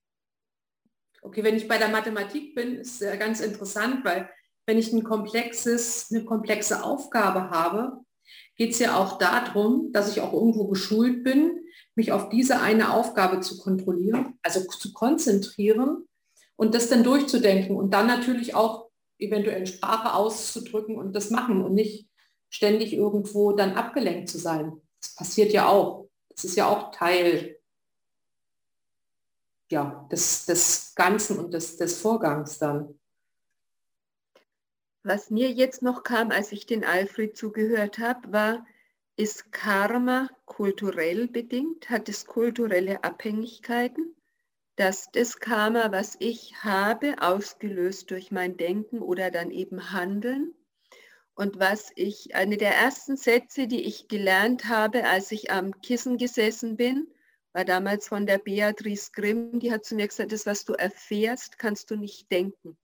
[1.22, 4.30] Okay, wenn ich bei der Mathematik bin, ist äh, ganz interessant, weil
[4.66, 8.04] wenn ich ein komplexes, eine komplexe Aufgabe habe,
[8.56, 11.60] geht es ja auch darum, dass ich auch irgendwo geschult bin,
[11.96, 16.08] mich auf diese eine Aufgabe zu kontrollieren, also zu konzentrieren
[16.56, 18.90] und das dann durchzudenken und dann natürlich auch
[19.20, 22.10] eventuell Sprache auszudrücken und das machen und nicht
[22.50, 24.82] ständig irgendwo dann abgelenkt zu sein.
[25.02, 26.10] Das passiert ja auch.
[26.30, 27.58] Das ist ja auch Teil
[29.72, 33.00] ja, des, des Ganzen und des, des Vorgangs dann.
[35.06, 38.66] Was mir jetzt noch kam, als ich den Alfred zugehört habe, war,
[39.18, 41.90] ist Karma kulturell bedingt?
[41.90, 44.16] Hat es kulturelle Abhängigkeiten?
[44.78, 50.54] Dass das Karma, was ich habe, ausgelöst durch mein Denken oder dann eben Handeln?
[51.36, 56.18] Und was ich, eine der ersten Sätze, die ich gelernt habe, als ich am Kissen
[56.18, 57.08] gesessen bin,
[57.52, 61.60] war damals von der Beatrice Grimm, die hat zu mir gesagt, das, was du erfährst,
[61.60, 62.78] kannst du nicht denken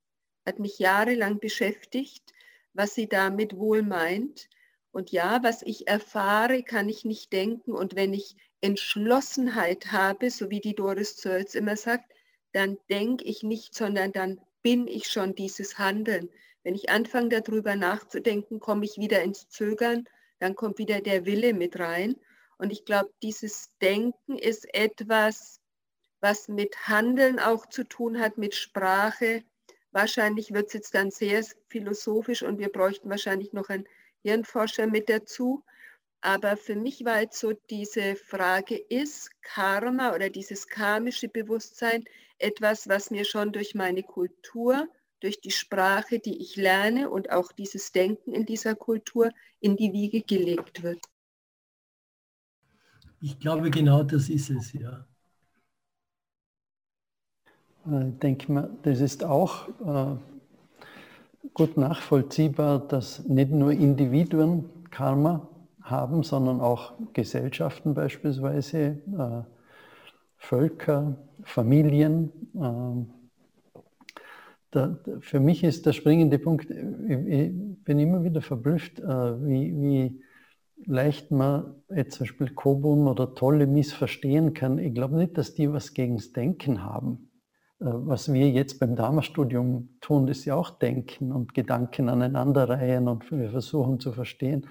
[0.50, 2.34] hat mich jahrelang beschäftigt,
[2.74, 4.50] was sie damit wohl meint.
[4.92, 7.74] Und ja, was ich erfahre, kann ich nicht denken.
[7.74, 12.12] Und wenn ich Entschlossenheit habe, so wie die Doris Zölz immer sagt,
[12.52, 16.30] dann denke ich nicht, sondern dann bin ich schon dieses Handeln.
[16.64, 20.06] Wenn ich anfange darüber nachzudenken, komme ich wieder ins Zögern,
[20.40, 22.16] dann kommt wieder der Wille mit rein.
[22.58, 25.62] Und ich glaube, dieses Denken ist etwas,
[26.22, 29.44] was mit Handeln auch zu tun hat, mit Sprache,
[29.92, 33.88] Wahrscheinlich wird es jetzt dann sehr philosophisch und wir bräuchten wahrscheinlich noch einen
[34.22, 35.64] Hirnforscher mit dazu.
[36.22, 42.04] Aber für mich war jetzt so diese Frage, ist Karma oder dieses karmische Bewusstsein
[42.38, 44.88] etwas, was mir schon durch meine Kultur,
[45.22, 49.92] durch die Sprache, die ich lerne und auch dieses Denken in dieser Kultur in die
[49.92, 51.04] Wiege gelegt wird?
[53.22, 55.09] Ich glaube, genau das ist es, ja.
[57.92, 60.16] Äh, ich denke mal, das ist auch äh,
[61.54, 65.48] gut nachvollziehbar, dass nicht nur Individuen Karma
[65.82, 69.42] haben, sondern auch Gesellschaften beispielsweise, äh,
[70.38, 72.32] Völker, Familien.
[75.20, 77.52] Für mich ist der springende Punkt, ich
[77.84, 80.22] bin immer wieder verblüfft, äh, wie, wie
[80.86, 84.78] leicht man jetzt zum Beispiel Kobun oder Tolle missverstehen kann.
[84.78, 87.29] Ich glaube nicht, dass die was gegen das Denken haben.
[87.80, 93.32] Äh, was wir jetzt beim Dharma-Studium tun, ist ja auch Denken und Gedanken aneinanderreihen und
[93.32, 94.68] wir versuchen zu verstehen.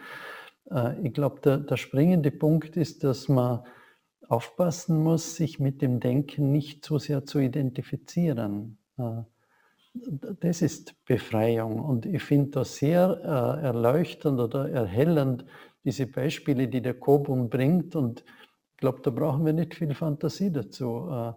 [0.71, 3.65] Äh, ich glaube, der, der springende Punkt ist, dass man
[4.29, 8.79] aufpassen muss, sich mit dem Denken nicht zu sehr zu identifizieren.
[8.99, 9.23] Äh,
[10.41, 15.45] das ist Befreiung und ich finde das sehr erleuchtend oder erhellend,
[15.83, 20.53] diese Beispiele, die der Kobun bringt und ich glaube, da brauchen wir nicht viel Fantasie
[20.53, 21.35] dazu.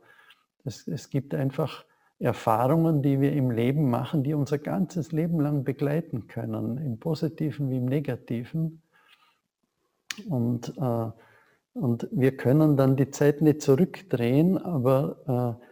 [0.65, 1.85] Es, es gibt einfach
[2.19, 7.69] Erfahrungen, die wir im Leben machen, die unser ganzes Leben lang begleiten können, im positiven
[7.69, 8.83] wie im negativen.
[10.29, 11.11] Und, äh,
[11.73, 15.65] und wir können dann die Zeit nicht zurückdrehen, aber äh,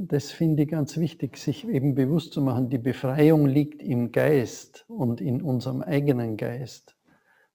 [0.00, 4.84] das finde ich ganz wichtig, sich eben bewusst zu machen, die Befreiung liegt im Geist
[4.88, 6.96] und in unserem eigenen Geist.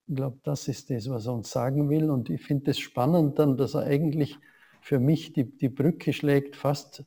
[0.07, 2.09] Ich glaube, das ist das, was er uns sagen will.
[2.09, 4.38] Und ich finde es spannend dann, dass er eigentlich
[4.84, 7.05] für mich die, die Brücke schlägt fast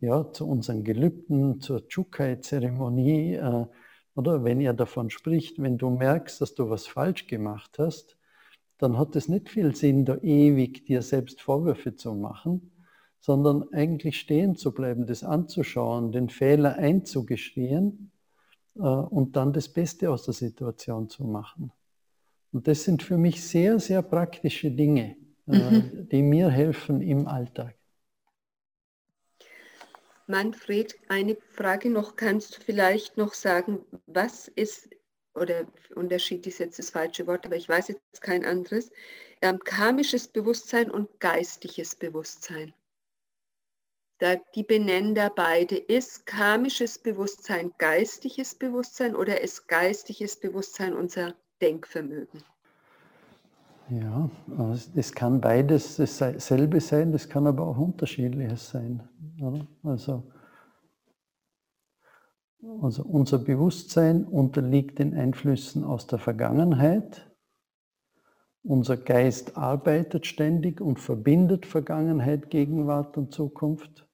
[0.00, 3.34] ja, zu unseren Gelübden, zur Chukai-Zeremonie.
[3.34, 3.66] Äh,
[4.14, 8.16] oder wenn er davon spricht, wenn du merkst, dass du was falsch gemacht hast,
[8.78, 12.72] dann hat es nicht viel Sinn, da ewig dir selbst Vorwürfe zu machen,
[13.20, 18.10] sondern eigentlich stehen zu bleiben, das anzuschauen, den Fehler einzugestehen
[18.76, 21.72] äh, und dann das Beste aus der Situation zu machen.
[22.52, 25.16] Und das sind für mich sehr, sehr praktische Dinge.
[25.48, 26.08] Äh, mhm.
[26.10, 27.74] die mir helfen im Alltag.
[30.26, 32.16] Manfred, eine Frage noch.
[32.16, 34.90] Kannst du vielleicht noch sagen, was ist,
[35.34, 38.90] oder Unterschied ist jetzt das falsche Wort, aber ich weiß jetzt kein anderes,
[39.40, 42.74] ähm, karmisches Bewusstsein und geistiges Bewusstsein?
[44.18, 45.76] Da, die benennen da beide.
[45.76, 52.44] Ist karmisches Bewusstsein geistiges Bewusstsein oder ist geistiges Bewusstsein unser Denkvermögen?
[53.90, 54.28] Ja,
[54.94, 59.02] das kann beides dasselbe sein, das kann aber auch unterschiedliches sein.
[59.82, 60.30] Also,
[62.82, 67.30] also unser Bewusstsein unterliegt den Einflüssen aus der Vergangenheit.
[68.62, 74.06] Unser Geist arbeitet ständig und verbindet Vergangenheit, Gegenwart und Zukunft.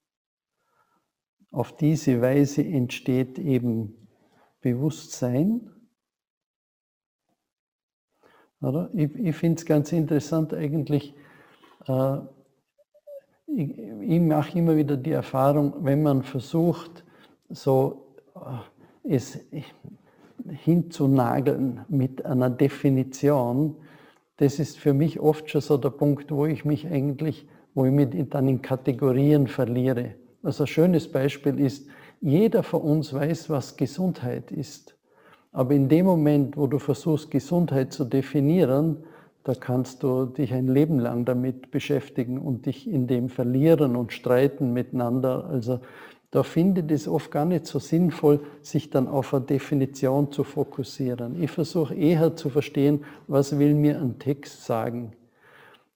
[1.50, 4.08] Auf diese Weise entsteht eben
[4.60, 5.73] Bewusstsein
[8.64, 8.90] oder?
[8.94, 11.14] Ich, ich finde es ganz interessant eigentlich,
[11.86, 12.16] äh,
[13.46, 17.04] ich, ich mache immer wieder die Erfahrung, wenn man versucht,
[17.48, 19.38] so äh, es
[20.48, 23.76] hinzunageln mit einer Definition,
[24.38, 27.92] das ist für mich oft schon so der Punkt, wo ich mich eigentlich, wo ich
[27.92, 30.14] mich dann in Kategorien verliere.
[30.42, 31.86] Also ein schönes Beispiel ist,
[32.20, 34.93] jeder von uns weiß, was Gesundheit ist.
[35.54, 38.96] Aber in dem Moment, wo du versuchst, Gesundheit zu definieren,
[39.44, 44.12] da kannst du dich ein Leben lang damit beschäftigen und dich in dem verlieren und
[44.12, 45.46] streiten miteinander.
[45.48, 45.78] Also
[46.32, 51.40] da findet es oft gar nicht so sinnvoll, sich dann auf eine Definition zu fokussieren.
[51.40, 55.12] Ich versuche eher zu verstehen, was will mir ein Text sagen.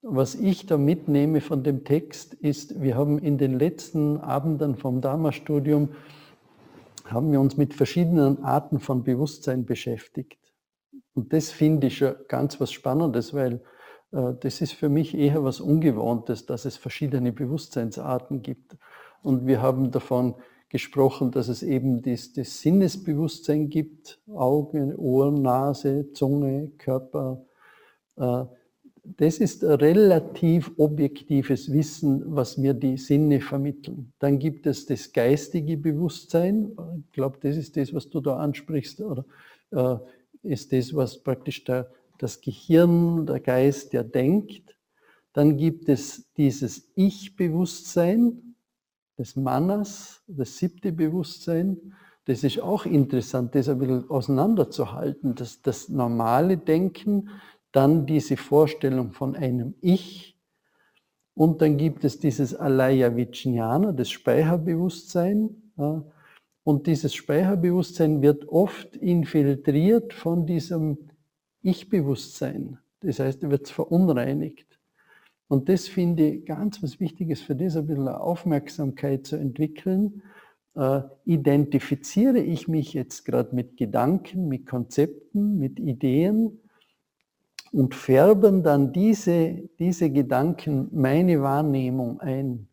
[0.03, 5.01] Was ich da mitnehme von dem Text ist, wir haben in den letzten Abenden vom
[5.01, 5.89] Dharma-Studium
[7.13, 10.39] haben wir uns mit verschiedenen Arten von Bewusstsein beschäftigt.
[11.15, 13.63] Und das finde ich schon ganz was Spannendes, weil
[14.13, 18.77] äh, das ist für mich eher was Ungewohntes, dass es verschiedene Bewusstseinsarten gibt.
[19.23, 20.35] Und wir haben davon
[20.69, 27.45] gesprochen, dass es eben das, das Sinnesbewusstsein gibt, Augen, Ohren, Nase, Zunge, Körper.
[28.17, 28.45] Äh,
[29.17, 34.13] das ist relativ objektives Wissen, was mir die Sinne vermitteln.
[34.19, 36.77] Dann gibt es das geistige Bewusstsein.
[37.07, 39.01] Ich glaube, das ist das, was du da ansprichst.
[39.01, 39.25] Oder
[39.71, 39.97] äh,
[40.43, 44.77] ist das, was praktisch der, das Gehirn, der Geist, der denkt.
[45.33, 48.55] Dann gibt es dieses Ich-Bewusstsein,
[49.17, 51.95] das Manas, das siebte Bewusstsein.
[52.25, 55.35] Das ist auch interessant, das ein bisschen auseinanderzuhalten.
[55.35, 57.31] Das, das normale Denken,
[57.73, 60.39] dann diese Vorstellung von einem Ich
[61.39, 65.51] und dann gibt es dieses Alaya Vijnana, das Speicherbewusstsein.
[66.64, 70.99] Und dieses Speicherbewusstsein wird oft infiltriert von diesem
[71.62, 72.79] Ich-Bewusstsein.
[73.03, 74.81] Das heißt, er wird verunreinigt.
[75.47, 80.23] Und das finde ich ganz was Wichtiges für das, ein bisschen Aufmerksamkeit zu entwickeln.
[80.75, 86.59] Äh, identifiziere ich mich jetzt gerade mit Gedanken, mit Konzepten, mit Ideen
[87.73, 92.69] und färben dann diese, diese Gedanken meine Wahrnehmung ein.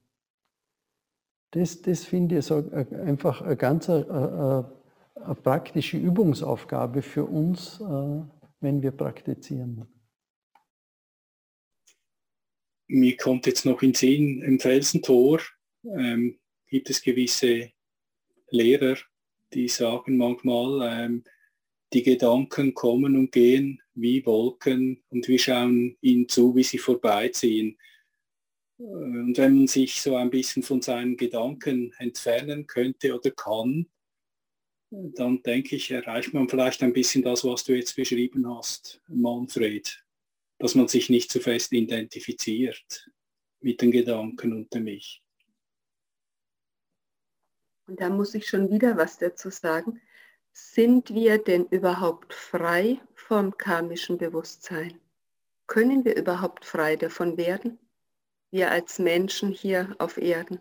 [1.51, 4.71] Das, das finde ich so einfach eine ganz eine,
[5.15, 8.21] eine praktische Übungsaufgabe für uns, äh,
[8.59, 9.87] wenn wir praktizieren.
[12.87, 15.39] Mir kommt jetzt noch in Sinn, im Felsentor
[15.83, 16.37] ähm,
[16.67, 17.71] gibt es gewisse
[18.49, 18.97] Lehrer,
[19.53, 21.23] die sagen manchmal, ähm,
[21.93, 27.77] die Gedanken kommen und gehen wie Wolken und wir schauen ihnen zu, wie sie vorbeiziehen.
[28.77, 33.87] Und wenn man sich so ein bisschen von seinen Gedanken entfernen könnte oder kann,
[34.91, 40.03] dann denke ich, erreicht man vielleicht ein bisschen das, was du jetzt beschrieben hast, Manfred,
[40.59, 43.09] dass man sich nicht zu fest identifiziert
[43.61, 45.23] mit den Gedanken und dem Ich.
[47.87, 50.01] Und da muss ich schon wieder was dazu sagen.
[50.51, 54.99] Sind wir denn überhaupt frei vom karmischen Bewusstsein?
[55.67, 57.79] Können wir überhaupt frei davon werden?
[58.51, 60.59] Wir als Menschen hier auf Erden.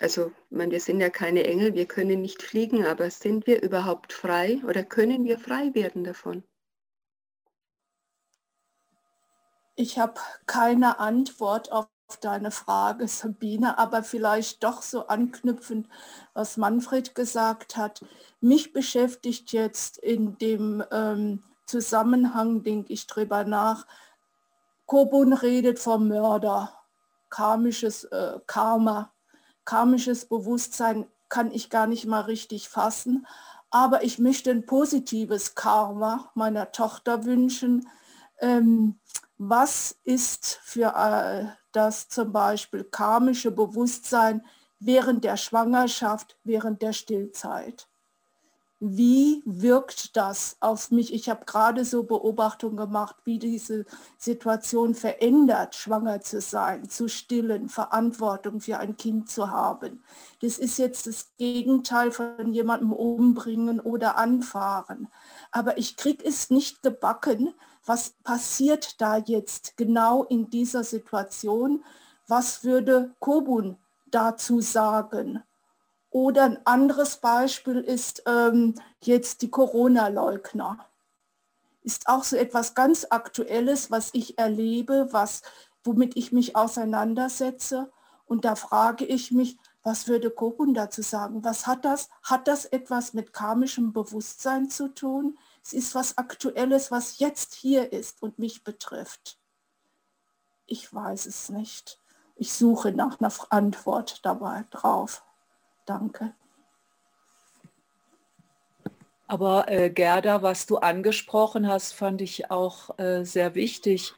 [0.00, 4.12] Also, man, wir sind ja keine Engel, wir können nicht fliegen, aber sind wir überhaupt
[4.12, 6.42] frei oder können wir frei werden davon?
[9.76, 11.86] Ich habe keine Antwort auf
[12.20, 15.88] deine Frage, Sabine, aber vielleicht doch so anknüpfend,
[16.34, 18.04] was Manfred gesagt hat.
[18.40, 23.86] Mich beschäftigt jetzt in dem ähm, Zusammenhang, denke ich drüber nach,
[24.86, 26.76] Kobun redet vom Mörder,
[27.30, 29.12] karmisches äh, Karma,
[29.64, 33.26] karmisches Bewusstsein kann ich gar nicht mal richtig fassen,
[33.70, 37.88] aber ich möchte ein positives Karma meiner Tochter wünschen.
[38.38, 39.00] Ähm,
[39.38, 44.44] was ist für äh, das zum Beispiel karmische Bewusstsein
[44.78, 47.88] während der Schwangerschaft, während der Stillzeit.
[48.84, 51.14] Wie wirkt das auf mich?
[51.14, 53.84] Ich habe gerade so Beobachtungen gemacht, wie diese
[54.18, 60.02] Situation verändert, schwanger zu sein, zu stillen, Verantwortung für ein Kind zu haben.
[60.40, 65.06] Das ist jetzt das Gegenteil von jemandem umbringen oder anfahren.
[65.52, 71.84] Aber ich kriege es nicht gebacken, was passiert da jetzt genau in dieser Situation?
[72.26, 73.76] Was würde Kobun
[74.06, 75.42] dazu sagen?
[76.10, 80.86] Oder ein anderes Beispiel ist ähm, jetzt die Corona-Leugner.
[81.82, 85.42] Ist auch so etwas ganz Aktuelles, was ich erlebe, was,
[85.84, 87.90] womit ich mich auseinandersetze.
[88.26, 91.42] Und da frage ich mich, was würde Kobun dazu sagen?
[91.44, 92.08] Was hat das?
[92.22, 95.38] Hat das etwas mit karmischem Bewusstsein zu tun?
[95.64, 99.38] Es ist was Aktuelles, was jetzt hier ist und mich betrifft.
[100.66, 101.98] Ich weiß es nicht.
[102.36, 105.24] Ich suche nach einer Antwort dabei drauf.
[105.84, 106.34] Danke.
[109.26, 114.14] Aber äh, Gerda, was du angesprochen hast, fand ich auch äh, sehr wichtig.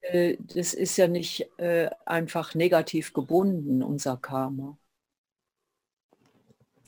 [0.00, 4.78] Äh, das ist ja nicht äh, einfach negativ gebunden, unser Karma.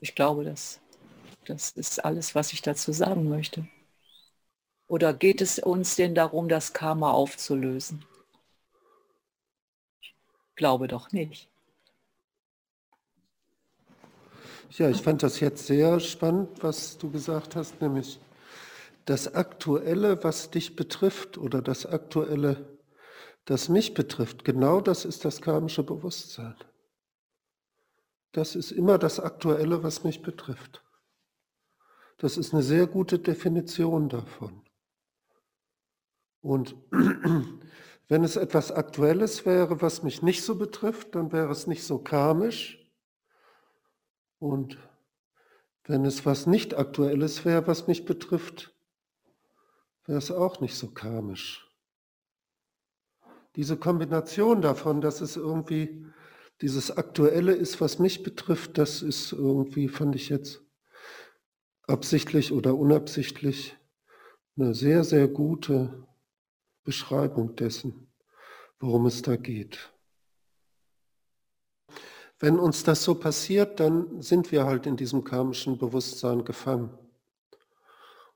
[0.07, 0.79] Ich glaube, das,
[1.47, 3.67] das ist alles, was ich dazu sagen möchte.
[4.87, 8.05] Oder geht es uns denn darum, das Karma aufzulösen?
[10.01, 10.15] Ich
[10.55, 11.49] glaube doch nicht.
[14.79, 18.21] Ja, ich fand das jetzt sehr spannend, was du gesagt hast, nämlich
[19.07, 22.65] das Aktuelle, was dich betrifft oder das Aktuelle,
[23.45, 26.55] das mich betrifft, genau das ist das karmische Bewusstsein.
[28.37, 30.85] Das ist immer das Aktuelle, was mich betrifft.
[32.19, 34.63] Das ist eine sehr gute Definition davon.
[36.43, 36.77] Und
[38.09, 41.99] wenn es etwas Aktuelles wäre, was mich nicht so betrifft, dann wäre es nicht so
[41.99, 42.87] karmisch.
[44.39, 44.77] Und
[45.85, 48.75] wenn es was nicht Aktuelles wäre, was mich betrifft,
[50.05, 51.75] wäre es auch nicht so karmisch.
[53.57, 56.07] Diese Kombination davon, dass es irgendwie
[56.61, 60.63] dieses Aktuelle ist, was mich betrifft, das ist irgendwie, fand ich jetzt
[61.87, 63.77] absichtlich oder unabsichtlich,
[64.57, 66.07] eine sehr, sehr gute
[66.83, 68.11] Beschreibung dessen,
[68.81, 69.93] worum es da geht.
[72.39, 76.91] Wenn uns das so passiert, dann sind wir halt in diesem karmischen Bewusstsein gefangen.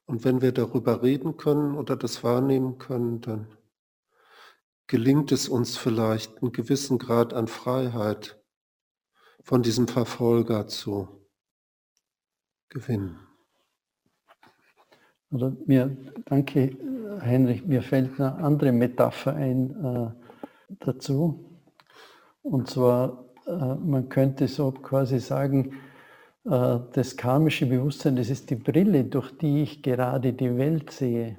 [0.07, 3.47] Und wenn wir darüber reden können oder das wahrnehmen können, dann
[4.91, 8.43] gelingt es uns vielleicht, einen gewissen Grad an Freiheit
[9.43, 11.09] von diesem Verfolger zu
[12.68, 13.18] gewinnen.
[15.30, 16.76] Oder mir, danke
[17.20, 21.61] Heinrich, mir fällt eine andere Metapher ein äh, dazu.
[22.43, 25.76] Und zwar, äh, man könnte so quasi sagen, äh,
[26.45, 31.38] äh, das karmische Bewusstsein, das ist die Brille, durch die ich gerade die Welt sehe.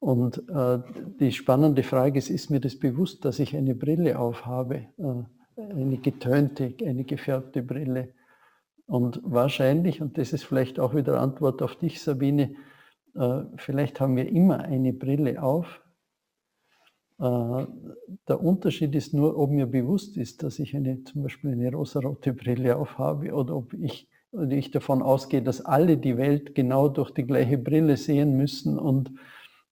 [0.00, 0.78] Und äh,
[1.20, 5.98] die spannende Frage ist, ist mir das bewusst, dass ich eine Brille aufhabe, äh, eine
[5.98, 8.14] getönte, eine gefärbte Brille?
[8.86, 12.56] Und wahrscheinlich, und das ist vielleicht auch wieder Antwort auf dich, Sabine,
[13.14, 15.82] äh, vielleicht haben wir immer eine Brille auf.
[17.20, 17.66] Äh,
[18.26, 22.32] der Unterschied ist nur, ob mir bewusst ist, dass ich eine, zum Beispiel eine rosarote
[22.32, 24.08] Brille aufhabe oder ob ich,
[24.48, 29.12] ich davon ausgehe, dass alle die Welt genau durch die gleiche Brille sehen müssen und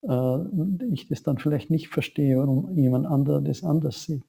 [0.03, 4.23] äh, ich das dann vielleicht nicht verstehe, warum jemand anderer das anders sieht.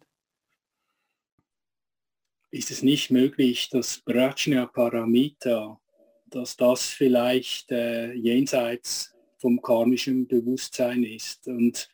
[2.50, 5.80] Ist es nicht möglich, dass Prajna Paramita,
[6.26, 11.88] dass das vielleicht äh, jenseits vom karmischen Bewusstsein ist und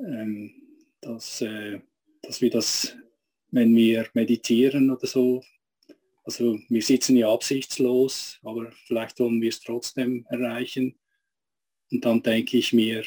[0.00, 0.52] ähm,
[1.00, 1.80] dass, äh,
[2.22, 2.96] dass wir das,
[3.50, 5.42] wenn wir meditieren oder so,
[6.24, 10.98] also wir sitzen ja absichtslos, aber vielleicht wollen wir es trotzdem erreichen,
[11.90, 13.04] und dann denke ich mir,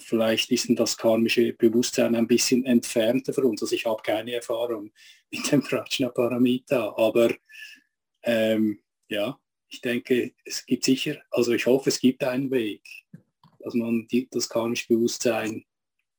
[0.00, 3.62] vielleicht ist das karmische Bewusstsein ein bisschen entfernter für uns.
[3.62, 4.90] Also ich habe keine Erfahrung
[5.30, 7.30] mit dem Prajna Paramita, aber
[8.22, 12.82] ähm, ja, ich denke, es gibt sicher, also ich hoffe, es gibt einen Weg,
[13.60, 15.64] dass man die, das karmische Bewusstsein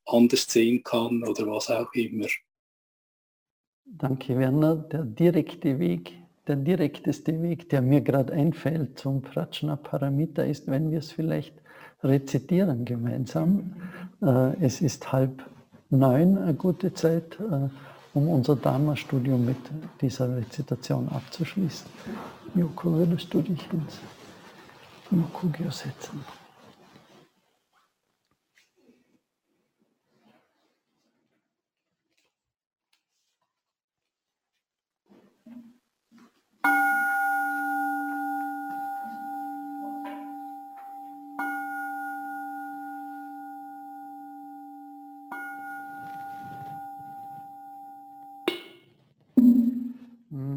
[0.05, 2.27] anders sehen kann oder was auch immer.
[3.85, 4.75] Danke, Werner.
[4.75, 6.13] Der direkte Weg,
[6.47, 11.55] der direkteste Weg, der mir gerade einfällt zum Prajna Paramita ist, wenn wir es vielleicht
[12.03, 13.73] rezitieren gemeinsam.
[14.21, 15.43] Äh, es ist halb
[15.89, 17.69] neun, eine gute Zeit, äh,
[18.13, 19.57] um unser Dharma-Studium mit
[20.01, 21.87] dieser Rezitation abzuschließen.
[22.55, 23.99] Joko, würdest du dich ins
[25.11, 26.23] Mukugyo setzen?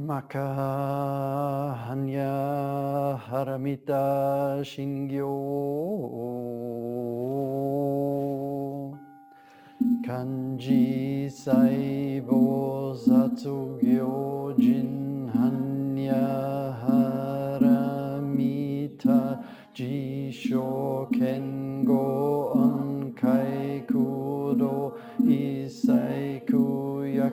[0.03, 0.35] Makahanya
[3.23, 5.31] Haramita Shingyo.
[10.03, 16.75] Kanji Saibo Satsugyo Jin Hanya
[17.63, 18.19] Haramita
[19.73, 22.42] Jisho Kengo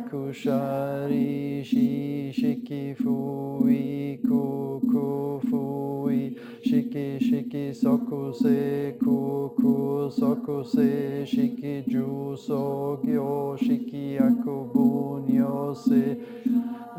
[0.10, 6.36] Yakushari Shi Shiki Fui Kuku Fui
[6.68, 15.74] shiki shiki soku se ku ku soku se shiki ju so gyo shiki akubu nyo
[15.74, 16.04] se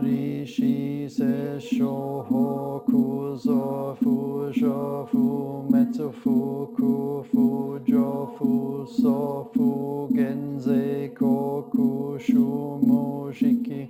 [0.02, 4.14] rishi se sho ho ku zo fu
[4.58, 5.24] sho fu
[5.70, 6.36] metsu fu
[6.76, 8.08] ku fu jo
[8.38, 12.46] fu so fu genze ko ku shu
[12.86, 13.82] mo shiki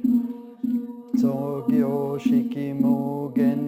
[1.20, 3.59] so gyo shiki mo gen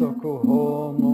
[0.00, 1.09] 速報も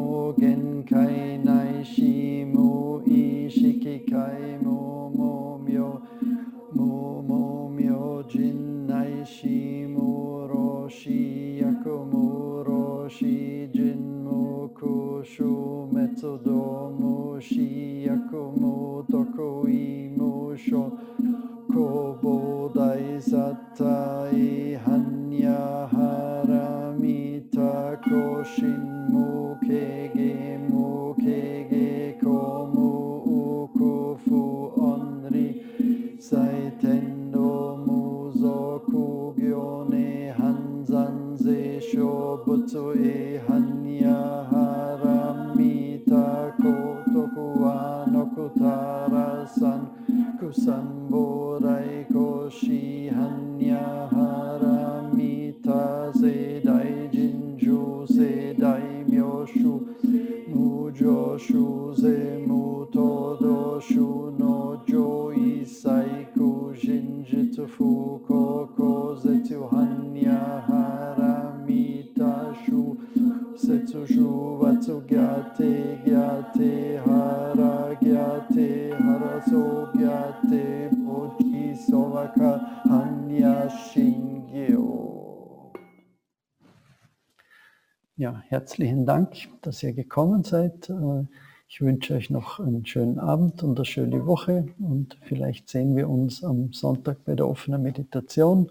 [88.66, 90.90] herzlichen Dank, dass ihr gekommen seid.
[90.90, 91.24] Äh,
[91.68, 96.08] Ich wünsche euch noch einen schönen Abend und eine schöne Woche und vielleicht sehen wir
[96.08, 98.68] uns am Sonntag bei der offenen Meditation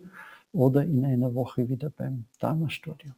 [0.51, 3.11] oder in einer Woche wieder beim Dharma-Studio.